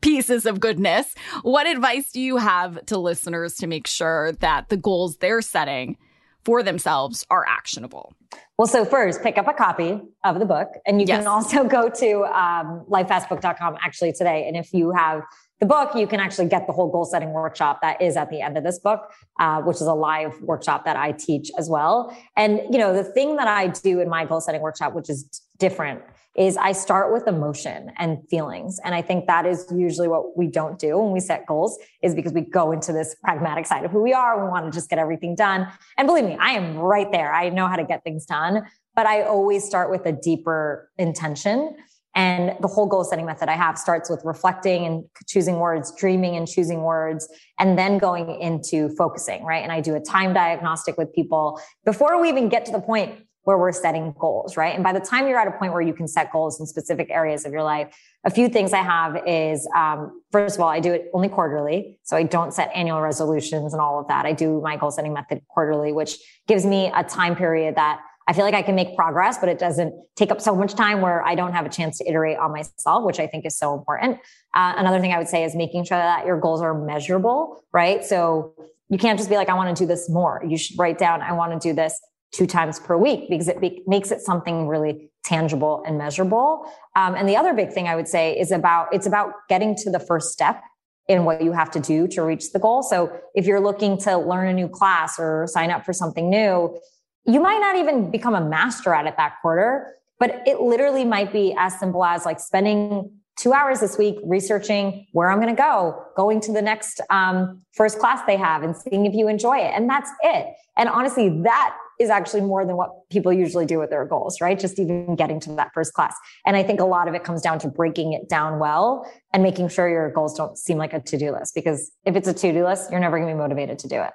pieces 0.00 0.46
of 0.46 0.60
goodness. 0.60 1.14
What 1.42 1.66
advice 1.66 2.10
do 2.12 2.20
you 2.20 2.38
have 2.38 2.84
to 2.86 2.98
listeners 2.98 3.54
to 3.56 3.66
make 3.66 3.86
sure 3.86 4.32
that 4.32 4.68
the 4.68 4.76
goals 4.76 5.16
they're 5.18 5.42
setting 5.42 5.96
for 6.44 6.62
themselves 6.62 7.26
are 7.30 7.46
actionable? 7.46 8.14
Well, 8.56 8.66
so 8.66 8.84
first, 8.84 9.22
pick 9.22 9.38
up 9.38 9.48
a 9.48 9.54
copy 9.54 10.00
of 10.24 10.38
the 10.38 10.44
book, 10.44 10.68
and 10.86 11.00
you 11.00 11.06
yes. 11.06 11.20
can 11.20 11.26
also 11.26 11.64
go 11.68 11.88
to 11.88 12.24
um, 12.24 12.84
lifepassbook.com 12.90 13.76
actually 13.82 14.12
today. 14.12 14.46
And 14.46 14.56
if 14.56 14.72
you 14.72 14.92
have 14.92 15.22
the 15.60 15.66
book, 15.66 15.94
you 15.94 16.06
can 16.06 16.20
actually 16.20 16.48
get 16.48 16.66
the 16.66 16.72
whole 16.72 16.90
goal 16.90 17.04
setting 17.04 17.32
workshop 17.32 17.80
that 17.82 18.00
is 18.00 18.16
at 18.16 18.30
the 18.30 18.40
end 18.40 18.56
of 18.56 18.64
this 18.64 18.78
book, 18.78 19.10
uh, 19.38 19.60
which 19.62 19.76
is 19.76 19.82
a 19.86 19.94
live 19.94 20.40
workshop 20.42 20.84
that 20.86 20.96
I 20.96 21.12
teach 21.12 21.50
as 21.58 21.68
well. 21.68 22.16
And 22.36 22.60
you 22.70 22.78
know, 22.78 22.94
the 22.94 23.04
thing 23.04 23.36
that 23.36 23.48
I 23.48 23.68
do 23.68 24.00
in 24.00 24.08
my 24.08 24.24
goal 24.24 24.40
setting 24.40 24.62
workshop, 24.62 24.94
which 24.94 25.10
is 25.10 25.42
different, 25.58 26.02
is 26.36 26.56
I 26.56 26.72
start 26.72 27.12
with 27.12 27.26
emotion 27.26 27.92
and 27.98 28.18
feelings. 28.28 28.78
And 28.84 28.94
I 28.94 29.02
think 29.02 29.26
that 29.26 29.46
is 29.46 29.66
usually 29.74 30.06
what 30.06 30.36
we 30.36 30.46
don't 30.46 30.78
do 30.78 30.98
when 30.98 31.12
we 31.12 31.20
set 31.20 31.44
goals 31.46 31.78
is 32.02 32.14
because 32.14 32.32
we 32.32 32.42
go 32.42 32.70
into 32.70 32.92
this 32.92 33.16
pragmatic 33.22 33.66
side 33.66 33.84
of 33.84 33.90
who 33.90 34.00
we 34.00 34.12
are. 34.12 34.44
We 34.44 34.48
want 34.48 34.66
to 34.66 34.70
just 34.70 34.88
get 34.88 34.98
everything 34.98 35.34
done. 35.34 35.66
And 35.98 36.06
believe 36.06 36.24
me, 36.24 36.36
I 36.40 36.50
am 36.52 36.76
right 36.76 37.10
there. 37.10 37.32
I 37.32 37.48
know 37.48 37.66
how 37.66 37.76
to 37.76 37.84
get 37.84 38.04
things 38.04 38.26
done, 38.26 38.62
but 38.94 39.06
I 39.06 39.22
always 39.22 39.64
start 39.64 39.90
with 39.90 40.06
a 40.06 40.12
deeper 40.12 40.88
intention. 40.98 41.76
And 42.14 42.56
the 42.60 42.68
whole 42.68 42.86
goal 42.86 43.04
setting 43.04 43.26
method 43.26 43.48
I 43.48 43.54
have 43.54 43.78
starts 43.78 44.10
with 44.10 44.20
reflecting 44.24 44.84
and 44.84 45.04
choosing 45.28 45.58
words, 45.58 45.92
dreaming 45.96 46.36
and 46.36 46.46
choosing 46.46 46.82
words, 46.82 47.28
and 47.58 47.78
then 47.78 47.98
going 47.98 48.40
into 48.40 48.88
focusing, 48.96 49.44
right? 49.44 49.62
And 49.62 49.70
I 49.70 49.80
do 49.80 49.94
a 49.94 50.00
time 50.00 50.32
diagnostic 50.32 50.96
with 50.96 51.12
people 51.12 51.60
before 51.84 52.20
we 52.20 52.28
even 52.28 52.48
get 52.48 52.64
to 52.66 52.72
the 52.72 52.80
point 52.80 53.14
where 53.44 53.56
we're 53.58 53.72
setting 53.72 54.14
goals, 54.18 54.56
right? 54.56 54.74
And 54.74 54.84
by 54.84 54.92
the 54.92 55.00
time 55.00 55.26
you're 55.26 55.38
at 55.38 55.48
a 55.48 55.58
point 55.58 55.72
where 55.72 55.82
you 55.82 55.94
can 55.94 56.06
set 56.06 56.30
goals 56.32 56.60
in 56.60 56.66
specific 56.66 57.10
areas 57.10 57.44
of 57.44 57.52
your 57.52 57.62
life, 57.62 57.94
a 58.24 58.30
few 58.30 58.48
things 58.48 58.72
I 58.72 58.82
have 58.82 59.22
is, 59.26 59.66
um, 59.74 60.22
first 60.30 60.56
of 60.56 60.60
all, 60.60 60.68
I 60.68 60.80
do 60.80 60.92
it 60.92 61.10
only 61.14 61.28
quarterly. 61.28 61.98
So 62.02 62.16
I 62.16 62.22
don't 62.22 62.52
set 62.52 62.70
annual 62.74 63.00
resolutions 63.00 63.72
and 63.72 63.80
all 63.80 63.98
of 63.98 64.08
that. 64.08 64.26
I 64.26 64.32
do 64.32 64.60
my 64.60 64.76
goal 64.76 64.90
setting 64.90 65.14
method 65.14 65.40
quarterly, 65.48 65.92
which 65.92 66.18
gives 66.46 66.66
me 66.66 66.92
a 66.94 67.02
time 67.02 67.34
period 67.34 67.76
that 67.76 68.00
I 68.28 68.32
feel 68.32 68.44
like 68.44 68.54
I 68.54 68.62
can 68.62 68.76
make 68.76 68.94
progress, 68.94 69.38
but 69.38 69.48
it 69.48 69.58
doesn't 69.58 69.92
take 70.14 70.30
up 70.30 70.40
so 70.40 70.54
much 70.54 70.74
time 70.74 71.00
where 71.00 71.26
I 71.26 71.34
don't 71.34 71.52
have 71.52 71.66
a 71.66 71.68
chance 71.68 71.98
to 71.98 72.08
iterate 72.08 72.38
on 72.38 72.52
myself, 72.52 73.04
which 73.04 73.18
I 73.18 73.26
think 73.26 73.44
is 73.44 73.58
so 73.58 73.74
important. 73.74 74.18
Uh, 74.54 74.74
another 74.76 75.00
thing 75.00 75.12
I 75.12 75.18
would 75.18 75.26
say 75.26 75.42
is 75.42 75.56
making 75.56 75.84
sure 75.84 75.98
that 75.98 76.26
your 76.26 76.38
goals 76.38 76.62
are 76.62 76.74
measurable, 76.74 77.64
right? 77.72 78.04
So 78.04 78.54
you 78.88 78.98
can't 78.98 79.18
just 79.18 79.30
be 79.30 79.36
like, 79.36 79.48
I 79.48 79.54
want 79.54 79.76
to 79.76 79.82
do 79.82 79.86
this 79.86 80.08
more. 80.08 80.44
You 80.46 80.58
should 80.58 80.78
write 80.78 80.98
down, 80.98 81.22
I 81.22 81.32
want 81.32 81.60
to 81.60 81.68
do 81.68 81.74
this 81.74 82.00
two 82.32 82.46
times 82.46 82.78
per 82.78 82.96
week 82.96 83.28
because 83.28 83.48
it 83.48 83.60
be- 83.60 83.82
makes 83.86 84.10
it 84.10 84.20
something 84.20 84.68
really 84.68 85.10
tangible 85.24 85.82
and 85.86 85.98
measurable. 85.98 86.70
Um, 86.96 87.14
and 87.14 87.28
the 87.28 87.36
other 87.36 87.54
big 87.54 87.72
thing 87.72 87.88
I 87.88 87.96
would 87.96 88.08
say 88.08 88.38
is 88.38 88.50
about 88.50 88.88
it's 88.92 89.06
about 89.06 89.32
getting 89.48 89.74
to 89.76 89.90
the 89.90 90.00
first 90.00 90.32
step 90.32 90.62
in 91.08 91.24
what 91.24 91.42
you 91.42 91.52
have 91.52 91.70
to 91.72 91.80
do 91.80 92.06
to 92.06 92.22
reach 92.22 92.52
the 92.52 92.58
goal. 92.58 92.82
So 92.82 93.12
if 93.34 93.44
you're 93.44 93.60
looking 93.60 93.98
to 93.98 94.16
learn 94.16 94.46
a 94.46 94.52
new 94.52 94.68
class 94.68 95.18
or 95.18 95.46
sign 95.48 95.70
up 95.70 95.84
for 95.84 95.92
something 95.92 96.30
new, 96.30 96.78
you 97.26 97.40
might 97.40 97.58
not 97.58 97.76
even 97.76 98.10
become 98.10 98.34
a 98.34 98.40
master 98.40 98.94
at 98.94 99.06
it 99.06 99.14
that 99.16 99.34
quarter, 99.42 99.94
but 100.20 100.42
it 100.46 100.60
literally 100.60 101.04
might 101.04 101.32
be 101.32 101.54
as 101.58 101.78
simple 101.78 102.04
as 102.04 102.24
like 102.24 102.38
spending 102.38 103.10
two 103.36 103.52
hours 103.52 103.80
this 103.80 103.96
week 103.96 104.18
researching 104.22 105.06
where 105.12 105.30
I'm 105.30 105.40
going 105.40 105.54
to 105.54 105.60
go, 105.60 106.04
going 106.16 106.40
to 106.42 106.52
the 106.52 106.62
next 106.62 107.00
um, 107.10 107.62
first 107.72 107.98
class 107.98 108.20
they 108.26 108.36
have 108.36 108.62
and 108.62 108.76
seeing 108.76 109.06
if 109.06 109.14
you 109.14 109.28
enjoy 109.28 109.58
it. 109.58 109.72
And 109.74 109.88
that's 109.88 110.10
it. 110.22 110.46
And 110.76 110.88
honestly, 110.88 111.28
that 111.42 111.74
is 112.00 112.08
actually 112.08 112.40
more 112.40 112.64
than 112.64 112.76
what 112.76 113.08
people 113.10 113.30
usually 113.32 113.66
do 113.66 113.78
with 113.78 113.90
their 113.90 114.06
goals, 114.06 114.40
right? 114.40 114.58
Just 114.58 114.78
even 114.78 115.14
getting 115.16 115.38
to 115.40 115.52
that 115.52 115.70
first 115.74 115.92
class. 115.92 116.16
And 116.46 116.56
I 116.56 116.62
think 116.62 116.80
a 116.80 116.84
lot 116.86 117.06
of 117.06 117.14
it 117.14 117.22
comes 117.22 117.42
down 117.42 117.58
to 117.60 117.68
breaking 117.68 118.14
it 118.14 118.28
down 118.28 118.58
well 118.58 119.08
and 119.34 119.42
making 119.42 119.68
sure 119.68 119.88
your 119.88 120.10
goals 120.10 120.34
don't 120.34 120.56
seem 120.56 120.78
like 120.78 120.94
a 120.94 121.00
to 121.00 121.18
do 121.18 121.30
list. 121.30 121.54
Because 121.54 121.92
if 122.06 122.16
it's 122.16 122.26
a 122.26 122.32
to 122.32 122.52
do 122.52 122.64
list, 122.64 122.90
you're 122.90 123.00
never 123.00 123.18
going 123.18 123.28
to 123.28 123.34
be 123.34 123.38
motivated 123.38 123.78
to 123.80 123.88
do 123.88 124.00
it. 124.00 124.12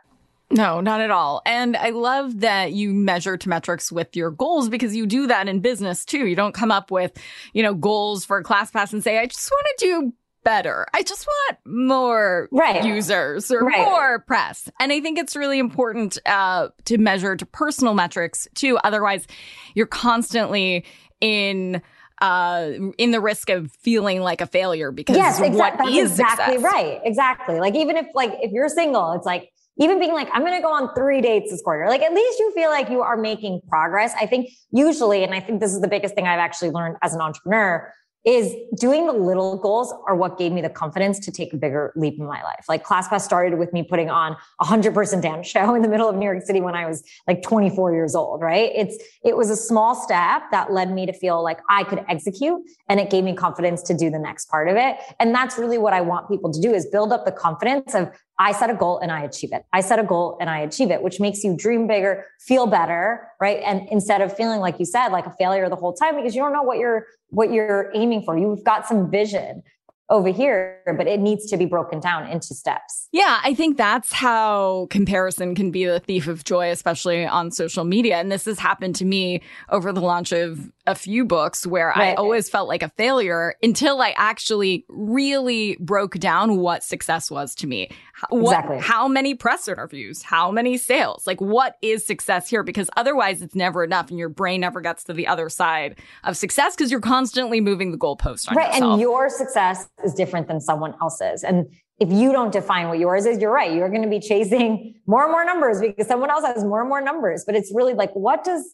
No, 0.50 0.82
not 0.82 1.00
at 1.02 1.12
all. 1.12 1.42
And 1.46 1.78
I 1.78 1.90
love 1.92 2.42
that 2.42 2.74
you 2.74 2.92
measure 2.92 3.38
to 3.38 3.50
metrics 3.50 3.92
with 3.92 4.16
your 4.16 4.32
goals 4.32 4.68
because 4.68 4.96
you 4.96 5.06
do 5.06 5.28
that 5.28 5.48
in 5.48 5.60
business 5.60 6.06
too. 6.06 6.26
You 6.26 6.36
don't 6.36 6.54
come 6.54 6.72
up 6.72 6.90
with, 6.92 7.14
you 7.54 7.62
know, 7.62 7.74
goals 7.74 8.26
for 8.26 8.38
a 8.38 8.44
ClassPass 8.44 8.94
and 8.94 9.04
say, 9.04 9.20
I 9.20 9.28
just 9.28 9.50
want 9.50 9.66
to 9.78 9.86
do 9.86 10.14
better. 10.46 10.86
I 10.94 11.04
just 11.04 11.28
want 11.28 11.58
more 11.66 12.48
right. 12.54 12.86
users 12.86 13.52
or 13.52 13.66
right. 13.66 13.84
more 13.84 14.20
press. 14.20 14.70
And 14.80 14.94
I 14.94 15.02
think 15.02 15.20
it's 15.20 15.36
really 15.36 15.60
important 15.60 16.18
uh, 16.26 16.70
to 16.86 16.98
measure 16.98 17.36
to 17.36 17.46
personal 17.46 17.94
metrics 17.94 18.48
too. 18.56 18.78
Otherwise, 18.86 19.28
you're 19.74 19.88
constantly 19.88 20.86
in 21.20 21.82
uh 22.22 22.72
in 22.98 23.12
the 23.12 23.20
risk 23.20 23.50
of 23.50 23.70
feeling 23.82 24.22
like 24.22 24.40
a 24.40 24.46
failure 24.46 24.90
because 24.90 25.18
yes, 25.18 25.42
exactly. 25.42 26.00
That's 26.00 26.12
exactly 26.12 26.56
success? 26.56 26.74
right. 26.74 27.02
Exactly. 27.04 27.60
Like 27.60 27.76
even 27.76 27.98
if 27.98 28.06
like 28.16 28.32
if 28.42 28.52
you're 28.54 28.70
single, 28.70 29.12
it's 29.14 29.26
like 29.26 29.52
even 29.78 30.00
being 30.00 30.14
like, 30.14 30.30
I'm 30.32 30.42
going 30.42 30.56
to 30.56 30.62
go 30.62 30.72
on 30.72 30.94
three 30.96 31.20
dates 31.20 31.52
this 31.52 31.62
quarter. 31.62 31.90
Like 31.90 32.02
at 32.02 32.14
least 32.14 32.40
you 32.40 32.54
feel 32.54 32.70
like 32.70 32.90
you 32.90 33.02
are 33.02 33.18
making 33.18 33.60
progress. 33.68 34.14
I 34.18 34.26
think 34.26 34.50
usually, 34.72 35.24
and 35.24 35.34
I 35.34 35.42
think 35.42 35.60
this 35.60 35.74
is 35.74 35.82
the 35.82 35.90
biggest 35.90 36.16
thing 36.16 36.28
I've 36.28 36.40
actually 36.40 36.72
learned 36.72 36.96
as 37.02 37.14
an 37.14 37.20
entrepreneur 37.20 37.92
is 38.26 38.56
doing 38.80 39.06
the 39.06 39.14
little 39.14 39.58
goals 39.58 39.94
are 40.08 40.16
what 40.16 40.38
gave 40.38 40.52
me 40.52 40.60
the 40.60 40.70
confidence 40.70 41.20
to 41.20 41.32
take 41.32 41.54
a 41.54 41.58
bigger 41.58 41.94
leap 41.96 42.18
in 42.18 42.26
my 42.26 42.42
life. 42.44 42.66
Like 42.68 42.84
ClassPass 42.84 43.22
started 43.22 43.60
with 43.60 43.72
me 43.72 43.84
putting 43.84 44.10
on 44.10 44.36
a 44.60 44.66
hundred 44.66 44.96
person 44.96 45.22
dance 45.22 45.46
show 45.48 45.76
in 45.76 45.84
the 45.84 45.88
middle 45.88 46.10
of 46.10 46.16
New 46.16 46.26
York 46.26 46.42
City 46.44 46.60
when 46.60 46.74
I 46.74 46.88
was 46.88 47.04
like 47.28 47.44
24 47.44 47.94
years 47.94 48.16
old, 48.16 48.42
right? 48.42 48.72
It's, 48.74 48.98
it 49.24 49.38
was 49.38 49.52
a 49.52 49.56
small 49.56 49.94
step 49.94 50.44
that 50.52 50.74
led 50.74 50.92
me 50.92 51.06
to 51.06 51.14
feel 51.14 51.44
like 51.44 51.60
I 51.70 51.84
could 51.84 52.04
execute 52.10 52.62
and 52.90 53.00
it 53.00 53.12
gave 53.12 53.24
me 53.24 53.36
confidence 53.36 53.84
to 53.84 53.94
do 53.94 54.10
the 54.10 54.20
next 54.20 54.50
part 54.50 54.70
of 54.70 54.76
it. 54.76 54.98
And 55.20 55.34
that's 55.34 55.60
really 55.60 55.78
what 55.78 55.94
I 55.94 56.02
want 56.02 56.28
people 56.28 56.52
to 56.52 56.60
do 56.60 56.74
is 56.74 56.88
build 56.88 57.14
up 57.14 57.26
the 57.26 57.32
confidence 57.32 57.94
of 57.94 58.10
I 58.38 58.52
set 58.52 58.70
a 58.70 58.74
goal 58.74 59.00
and 59.00 59.12
I 59.12 59.22
achieve 59.24 59.52
it. 59.54 59.66
I 59.72 59.82
set 59.82 59.98
a 59.98 60.04
goal 60.04 60.38
and 60.42 60.50
I 60.50 60.60
achieve 60.60 60.92
it, 60.92 61.02
which 61.02 61.20
makes 61.20 61.44
you 61.44 61.56
dream 61.56 61.88
bigger, 61.88 62.26
feel 62.40 62.68
better, 62.68 63.28
right? 63.40 63.60
And 63.66 63.88
instead 63.90 64.22
of 64.22 64.36
feeling 64.36 64.60
like 64.60 64.80
you 64.80 64.86
said, 64.86 65.10
like 65.10 65.26
a 65.26 65.34
failure 65.40 65.70
the 65.70 65.76
whole 65.76 65.94
time 65.94 66.16
because 66.16 66.36
you 66.36 66.42
don't 66.42 66.54
know 66.54 66.64
what 66.64 66.78
you're 66.78 67.08
what 67.30 67.52
you're 67.52 67.92
aiming 67.94 68.24
for. 68.24 68.38
You've 68.38 68.64
got 68.64 68.88
some 68.88 69.10
vision 69.10 69.64
over 70.10 70.30
here, 70.30 70.82
but 70.98 71.08
it 71.08 71.20
needs 71.20 71.48
to 71.48 71.58
be 71.58 71.66
broken 71.66 72.00
down 72.00 72.30
into 72.30 72.54
steps. 72.54 73.08
Yeah, 73.12 73.40
I 73.44 73.56
think 73.56 73.78
that's 73.78 74.14
how 74.14 74.88
comparison 74.92 75.56
can 75.56 75.72
be 75.72 75.86
the 75.86 76.00
thief 76.00 76.28
of 76.28 76.44
joy, 76.44 76.70
especially 76.70 77.26
on 77.26 77.50
social 77.52 77.84
media. 77.84 78.18
And 78.18 78.32
this 78.32 78.46
has 78.46 78.60
happened 78.60 78.96
to 78.98 79.06
me 79.06 79.42
over 79.70 79.92
the 79.92 80.02
launch 80.02 80.32
of 80.32 80.72
a 80.88 80.96
few 80.96 81.26
books 81.26 81.66
where 81.66 81.88
right. 81.88 82.12
I 82.12 82.14
always 82.14 82.50
felt 82.50 82.68
like 82.68 82.84
a 82.84 82.90
failure 82.90 83.56
until 83.64 84.02
I 84.02 84.14
actually 84.18 84.86
really 84.90 85.78
broke 85.80 86.16
down 86.20 86.58
what 86.58 86.84
success 86.84 87.32
was 87.32 87.56
to 87.56 87.68
me. 87.68 87.90
What, 88.30 88.52
exactly. 88.54 88.80
How 88.80 89.08
many 89.08 89.36
press 89.36 89.68
interviews? 89.68 90.22
How 90.22 90.52
many 90.52 90.78
sales? 90.78 91.26
Like, 91.26 91.42
what 91.42 91.78
is 91.82 92.06
success 92.06 92.50
here? 92.50 92.64
Because 92.64 92.90
otherwise, 92.96 93.42
it's 93.42 93.56
never 93.56 93.84
enough, 93.84 94.10
and 94.10 94.20
your 94.20 94.30
brain 94.30 94.62
never 94.62 94.82
gets 94.82 95.04
to 95.06 95.14
the 95.14 95.28
other 95.28 95.50
side 95.50 96.00
of 96.24 96.38
success 96.38 96.76
because 96.76 96.92
you're 96.92 97.02
constantly 97.02 97.62
moving 97.62 97.92
the 97.92 97.98
goalpost. 97.98 98.50
right, 98.52 98.74
yourself. 98.74 98.94
and 98.94 99.02
your 99.02 99.30
success 99.30 99.90
is 100.04 100.14
different 100.14 100.48
than 100.48 100.62
someone 100.62 100.94
else's, 101.02 101.44
and 101.44 101.68
if 102.00 102.12
you 102.12 102.32
don't 102.34 102.52
define 102.52 102.90
what 102.90 103.00
yours 103.00 103.26
is, 103.26 103.40
you're 103.40 103.54
right. 103.54 103.74
You're 103.74 103.90
going 103.90 104.02
to 104.02 104.10
be 104.10 104.20
chasing 104.20 104.96
more 105.08 105.24
and 105.24 105.32
more 105.32 105.46
numbers 105.46 105.80
because 105.80 106.08
someone 106.08 106.30
else 106.30 106.44
has 106.44 106.64
more 106.64 106.82
and 106.82 106.90
more 106.90 107.00
numbers. 107.00 107.44
But 107.46 107.56
it's 107.56 107.72
really 107.74 107.94
like, 107.94 108.12
what 108.14 108.44
does 108.44 108.74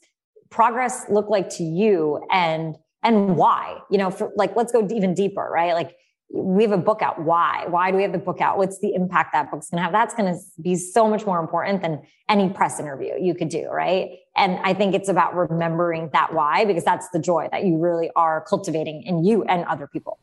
progress 0.51 1.05
look 1.09 1.29
like 1.29 1.49
to 1.49 1.63
you 1.63 2.23
and 2.31 2.75
and 3.03 3.35
why? 3.35 3.79
You 3.89 3.97
know 3.97 4.11
for, 4.11 4.31
like 4.35 4.55
let's 4.55 4.71
go 4.71 4.87
even 4.91 5.13
deeper 5.13 5.49
right? 5.51 5.73
Like 5.73 5.95
we 6.33 6.63
have 6.63 6.71
a 6.71 6.77
book 6.77 7.01
out. 7.01 7.21
Why? 7.23 7.65
Why 7.67 7.91
do 7.91 7.97
we 7.97 8.03
have 8.03 8.13
the 8.13 8.19
book 8.19 8.39
out? 8.39 8.57
What's 8.57 8.79
the 8.79 8.93
impact 8.93 9.33
that 9.33 9.51
book's 9.51 9.69
going 9.69 9.79
to 9.79 9.83
have? 9.83 9.91
That's 9.91 10.13
going 10.13 10.33
to 10.33 10.39
be 10.61 10.77
so 10.77 11.09
much 11.09 11.25
more 11.25 11.41
important 11.41 11.81
than 11.81 12.03
any 12.29 12.47
press 12.49 12.79
interview 12.79 13.15
you 13.19 13.35
could 13.35 13.49
do 13.49 13.67
right? 13.69 14.11
And 14.37 14.59
i 14.63 14.73
think 14.73 14.95
it's 14.95 15.09
about 15.09 15.35
remembering 15.35 16.09
that 16.13 16.33
why 16.33 16.63
because 16.65 16.85
that's 16.85 17.09
the 17.09 17.19
joy 17.19 17.49
that 17.51 17.65
you 17.65 17.77
really 17.77 18.09
are 18.15 18.45
cultivating 18.47 19.03
in 19.03 19.25
you 19.25 19.43
and 19.43 19.65
other 19.65 19.87
people 19.87 20.19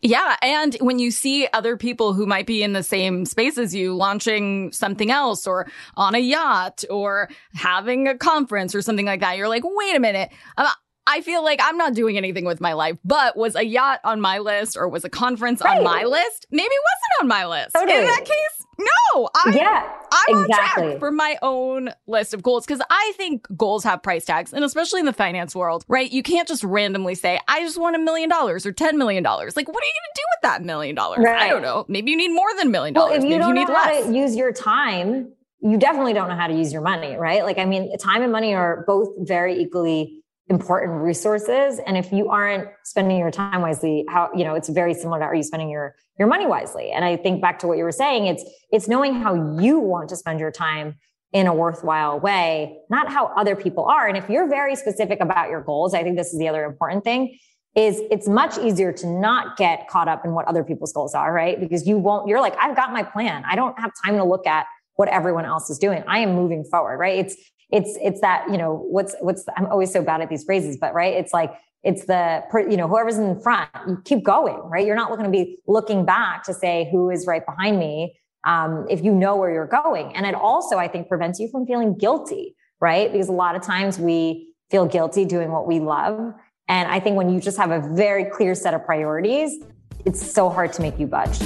yeah. 0.00 0.36
And 0.42 0.74
when 0.76 0.98
you 0.98 1.10
see 1.10 1.48
other 1.52 1.76
people 1.76 2.12
who 2.12 2.26
might 2.26 2.46
be 2.46 2.62
in 2.62 2.72
the 2.72 2.82
same 2.82 3.24
space 3.24 3.58
as 3.58 3.74
you 3.74 3.94
launching 3.94 4.72
something 4.72 5.10
else 5.10 5.46
or 5.46 5.68
on 5.96 6.14
a 6.14 6.18
yacht 6.18 6.84
or 6.88 7.28
having 7.54 8.06
a 8.06 8.16
conference 8.16 8.74
or 8.74 8.82
something 8.82 9.06
like 9.06 9.20
that, 9.20 9.36
you're 9.36 9.48
like, 9.48 9.64
wait 9.64 9.96
a 9.96 10.00
minute. 10.00 10.30
Uh, 10.56 10.70
I 11.06 11.22
feel 11.22 11.42
like 11.42 11.58
I'm 11.62 11.78
not 11.78 11.94
doing 11.94 12.18
anything 12.18 12.44
with 12.44 12.60
my 12.60 12.74
life, 12.74 12.98
but 13.02 13.36
was 13.36 13.56
a 13.56 13.64
yacht 13.64 14.00
on 14.04 14.20
my 14.20 14.38
list 14.40 14.76
or 14.76 14.88
was 14.88 15.04
a 15.04 15.08
conference 15.08 15.62
right. 15.62 15.78
on 15.78 15.84
my 15.84 16.04
list? 16.04 16.46
Maybe 16.50 16.68
it 16.68 16.82
wasn't 16.84 17.22
on 17.22 17.28
my 17.28 17.46
list. 17.46 17.74
Totally. 17.74 17.98
In 17.98 18.04
that 18.04 18.24
case, 18.24 18.57
no. 18.78 19.28
I'm, 19.34 19.52
yeah, 19.52 19.92
I'm 20.12 20.44
exactly. 20.44 20.82
on 20.84 20.90
track 20.90 20.98
for 21.00 21.10
my 21.10 21.38
own 21.42 21.90
list 22.06 22.34
of 22.34 22.42
goals 22.42 22.66
because 22.66 22.80
I 22.90 23.12
think 23.16 23.46
goals 23.56 23.84
have 23.84 24.02
price 24.02 24.24
tags, 24.24 24.52
and 24.52 24.64
especially 24.64 25.00
in 25.00 25.06
the 25.06 25.12
finance 25.12 25.54
world, 25.54 25.84
right? 25.88 26.10
You 26.10 26.22
can't 26.22 26.46
just 26.46 26.62
randomly 26.64 27.14
say, 27.14 27.40
I 27.48 27.60
just 27.60 27.78
want 27.78 27.96
a 27.96 27.98
million 27.98 28.28
dollars 28.28 28.66
or 28.66 28.72
$10 28.72 28.94
million. 28.94 29.22
Like, 29.24 29.46
what 29.46 29.58
are 29.58 29.62
you 29.62 29.66
going 29.66 29.74
to 29.74 30.14
do 30.14 30.22
with 30.36 30.42
that 30.42 30.64
million 30.64 30.94
dollars? 30.94 31.24
I 31.26 31.48
don't 31.48 31.62
know. 31.62 31.84
Maybe 31.88 32.10
you 32.10 32.16
need 32.16 32.32
more 32.32 32.48
than 32.56 32.68
a 32.68 32.70
million 32.70 32.94
dollars. 32.94 33.10
Well, 33.10 33.18
if 33.18 33.24
you 33.24 33.30
Maybe 33.30 33.40
don't 33.40 33.48
you 33.48 33.54
need 33.54 33.68
know 33.68 33.74
less. 33.74 34.04
how 34.04 34.10
to 34.10 34.16
use 34.16 34.36
your 34.36 34.52
time, 34.52 35.32
you 35.60 35.76
definitely 35.76 36.12
don't 36.12 36.28
know 36.28 36.36
how 36.36 36.46
to 36.46 36.54
use 36.54 36.72
your 36.72 36.82
money, 36.82 37.16
right? 37.16 37.42
Like, 37.44 37.58
I 37.58 37.64
mean, 37.64 37.96
time 37.98 38.22
and 38.22 38.30
money 38.30 38.54
are 38.54 38.84
both 38.86 39.08
very 39.18 39.60
equally 39.60 40.22
important 40.48 41.02
resources. 41.02 41.78
And 41.86 41.96
if 41.96 42.10
you 42.10 42.28
aren't 42.30 42.68
spending 42.84 43.18
your 43.18 43.30
time 43.30 43.60
wisely 43.60 44.04
how 44.08 44.30
you 44.34 44.44
know 44.44 44.54
it's 44.54 44.68
very 44.68 44.94
similar 44.94 45.18
to 45.18 45.24
are 45.24 45.34
you 45.34 45.42
spending 45.42 45.68
your 45.68 45.94
your 46.18 46.26
money 46.26 46.46
wisely. 46.46 46.90
And 46.90 47.04
i 47.04 47.16
think 47.16 47.42
back 47.42 47.58
to 47.60 47.66
what 47.66 47.76
you 47.76 47.84
were 47.84 47.92
saying 47.92 48.26
it's 48.26 48.44
it's 48.72 48.88
knowing 48.88 49.14
how 49.14 49.60
you 49.60 49.78
want 49.78 50.08
to 50.08 50.16
spend 50.16 50.40
your 50.40 50.50
time 50.50 50.96
in 51.32 51.46
a 51.46 51.54
worthwhile 51.54 52.18
way 52.18 52.78
not 52.88 53.12
how 53.12 53.26
other 53.36 53.54
people 53.54 53.84
are. 53.84 54.08
And 54.08 54.16
if 54.16 54.30
you're 54.30 54.48
very 54.48 54.74
specific 54.74 55.20
about 55.20 55.50
your 55.50 55.60
goals 55.60 55.92
i 55.94 56.02
think 56.02 56.16
this 56.16 56.32
is 56.32 56.38
the 56.38 56.48
other 56.48 56.64
important 56.64 57.04
thing 57.04 57.38
is 57.74 58.00
it's 58.10 58.26
much 58.26 58.56
easier 58.58 58.92
to 58.92 59.06
not 59.06 59.58
get 59.58 59.86
caught 59.88 60.08
up 60.08 60.24
in 60.24 60.32
what 60.32 60.46
other 60.46 60.64
people's 60.64 60.92
goals 60.92 61.14
are 61.14 61.32
right? 61.32 61.60
Because 61.60 61.86
you 61.86 61.98
won't 61.98 62.26
you're 62.26 62.40
like 62.40 62.56
i've 62.58 62.74
got 62.74 62.92
my 62.92 63.02
plan. 63.02 63.44
I 63.46 63.54
don't 63.54 63.78
have 63.78 63.90
time 64.04 64.16
to 64.16 64.24
look 64.24 64.46
at 64.46 64.66
what 64.94 65.08
everyone 65.08 65.44
else 65.44 65.68
is 65.68 65.78
doing. 65.78 66.02
I 66.08 66.20
am 66.20 66.34
moving 66.34 66.64
forward 66.64 66.96
right? 66.96 67.18
It's 67.18 67.36
it's 67.70 67.98
it's 68.02 68.20
that 68.20 68.46
you 68.50 68.56
know 68.56 68.74
what's 68.88 69.14
what's 69.20 69.44
i'm 69.56 69.66
always 69.66 69.92
so 69.92 70.02
bad 70.02 70.20
at 70.20 70.28
these 70.28 70.44
phrases 70.44 70.76
but 70.76 70.94
right 70.94 71.14
it's 71.14 71.32
like 71.32 71.52
it's 71.84 72.06
the 72.06 72.42
you 72.68 72.76
know 72.76 72.88
whoever's 72.88 73.18
in 73.18 73.40
front 73.40 73.68
you 73.86 74.00
keep 74.04 74.24
going 74.24 74.60
right? 74.64 74.86
You're 74.86 74.96
not 74.96 75.08
going 75.08 75.24
to 75.24 75.30
be 75.30 75.58
looking 75.66 76.04
back 76.04 76.44
to 76.44 76.54
say 76.54 76.88
who 76.90 77.10
is 77.10 77.26
right 77.26 77.44
behind 77.44 77.78
me 77.78 78.18
um, 78.44 78.86
if 78.88 79.02
you 79.02 79.12
know 79.12 79.36
where 79.36 79.50
you're 79.50 79.66
going. 79.66 80.14
And 80.16 80.26
it 80.26 80.34
also 80.34 80.76
i 80.76 80.88
think 80.88 81.08
prevents 81.08 81.38
you 81.38 81.48
from 81.48 81.66
feeling 81.66 81.96
guilty 81.96 82.56
right? 82.80 83.10
Because 83.10 83.28
a 83.28 83.32
lot 83.32 83.56
of 83.56 83.62
times 83.62 83.98
we 83.98 84.52
feel 84.70 84.86
guilty 84.86 85.24
doing 85.24 85.50
what 85.50 85.66
we 85.66 85.80
love. 85.80 86.34
And 86.68 86.90
i 86.90 87.00
think 87.00 87.16
when 87.16 87.30
you 87.30 87.40
just 87.40 87.56
have 87.56 87.70
a 87.70 87.80
very 87.94 88.24
clear 88.24 88.54
set 88.54 88.74
of 88.74 88.84
priorities 88.84 89.58
it's 90.04 90.32
so 90.32 90.48
hard 90.48 90.72
to 90.72 90.82
make 90.82 90.98
you 90.98 91.06
budge 91.06 91.38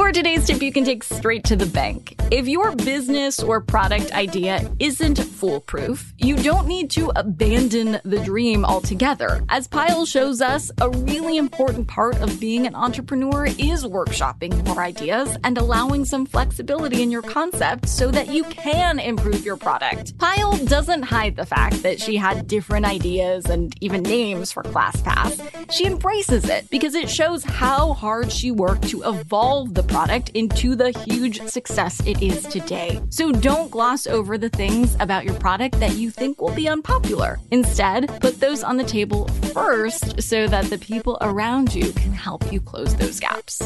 for 0.00 0.12
today's 0.12 0.46
tip, 0.46 0.62
you 0.62 0.72
can 0.72 0.82
take 0.82 1.04
straight 1.04 1.44
to 1.44 1.54
the 1.54 1.66
bank. 1.66 2.16
If 2.30 2.48
your 2.48 2.74
business 2.74 3.42
or 3.42 3.60
product 3.60 4.12
idea 4.12 4.66
isn't 4.78 5.18
foolproof, 5.18 6.14
you 6.16 6.36
don't 6.36 6.66
need 6.66 6.90
to 6.92 7.12
abandon 7.16 8.00
the 8.04 8.18
dream 8.20 8.64
altogether. 8.64 9.44
As 9.50 9.68
Payal 9.68 10.08
shows 10.08 10.40
us, 10.40 10.72
a 10.80 10.88
really 10.88 11.36
important 11.36 11.86
part 11.86 12.16
of 12.22 12.40
being 12.40 12.66
an 12.66 12.74
entrepreneur 12.74 13.44
is 13.44 13.84
workshopping 13.84 14.66
your 14.66 14.80
ideas 14.80 15.36
and 15.44 15.58
allowing 15.58 16.06
some 16.06 16.24
flexibility 16.24 17.02
in 17.02 17.10
your 17.10 17.20
concept 17.20 17.86
so 17.86 18.10
that 18.10 18.28
you 18.28 18.44
can 18.44 19.00
improve 19.00 19.44
your 19.44 19.58
product. 19.58 20.16
Payal 20.16 20.66
doesn't 20.66 21.02
hide 21.02 21.36
the 21.36 21.44
fact 21.44 21.82
that 21.82 22.00
she 22.00 22.16
had 22.16 22.46
different 22.46 22.86
ideas 22.86 23.44
and 23.44 23.76
even 23.82 24.02
names 24.02 24.50
for 24.50 24.62
ClassPass. 24.62 25.70
She 25.70 25.84
embraces 25.84 26.48
it 26.48 26.70
because 26.70 26.94
it 26.94 27.10
shows 27.10 27.44
how 27.44 27.92
hard 27.92 28.32
she 28.32 28.50
worked 28.50 28.88
to 28.88 29.02
evolve 29.02 29.74
the 29.74 29.89
product 29.90 30.30
into 30.30 30.76
the 30.76 30.90
huge 31.04 31.42
success 31.42 32.00
it 32.06 32.22
is 32.22 32.44
today. 32.44 33.00
So 33.10 33.32
don't 33.32 33.70
gloss 33.70 34.06
over 34.06 34.38
the 34.38 34.48
things 34.48 34.96
about 35.00 35.24
your 35.24 35.34
product 35.34 35.80
that 35.80 35.96
you 35.96 36.10
think 36.10 36.40
will 36.40 36.54
be 36.54 36.68
unpopular. 36.68 37.40
Instead, 37.50 38.08
put 38.20 38.40
those 38.40 38.62
on 38.62 38.76
the 38.76 38.84
table 38.84 39.26
first 39.52 40.22
so 40.22 40.46
that 40.46 40.66
the 40.66 40.78
people 40.78 41.18
around 41.20 41.74
you 41.74 41.92
can 41.92 42.12
help 42.12 42.52
you 42.52 42.60
close 42.60 42.94
those 42.96 43.18
gaps. 43.18 43.60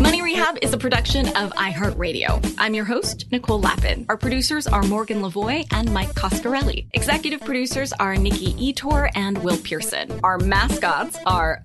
Money 0.00 0.22
Rehab 0.22 0.58
is 0.62 0.72
a 0.72 0.78
production 0.78 1.26
of 1.36 1.52
iHeartRadio. 1.54 2.54
I'm 2.58 2.74
your 2.74 2.84
host, 2.84 3.26
Nicole 3.32 3.60
Lapin. 3.60 4.06
Our 4.08 4.16
producers 4.16 4.66
are 4.68 4.82
Morgan 4.84 5.20
Lavoie 5.20 5.66
and 5.72 5.92
Mike 5.92 6.14
Coscarelli. 6.14 6.86
Executive 6.92 7.40
producers 7.40 7.92
are 7.94 8.14
Nikki 8.14 8.52
Ettore 8.52 9.10
and 9.16 9.42
Will 9.42 9.56
Pearson. 9.56 10.20
Our 10.22 10.38
mascots 10.38 11.18
are 11.26 11.64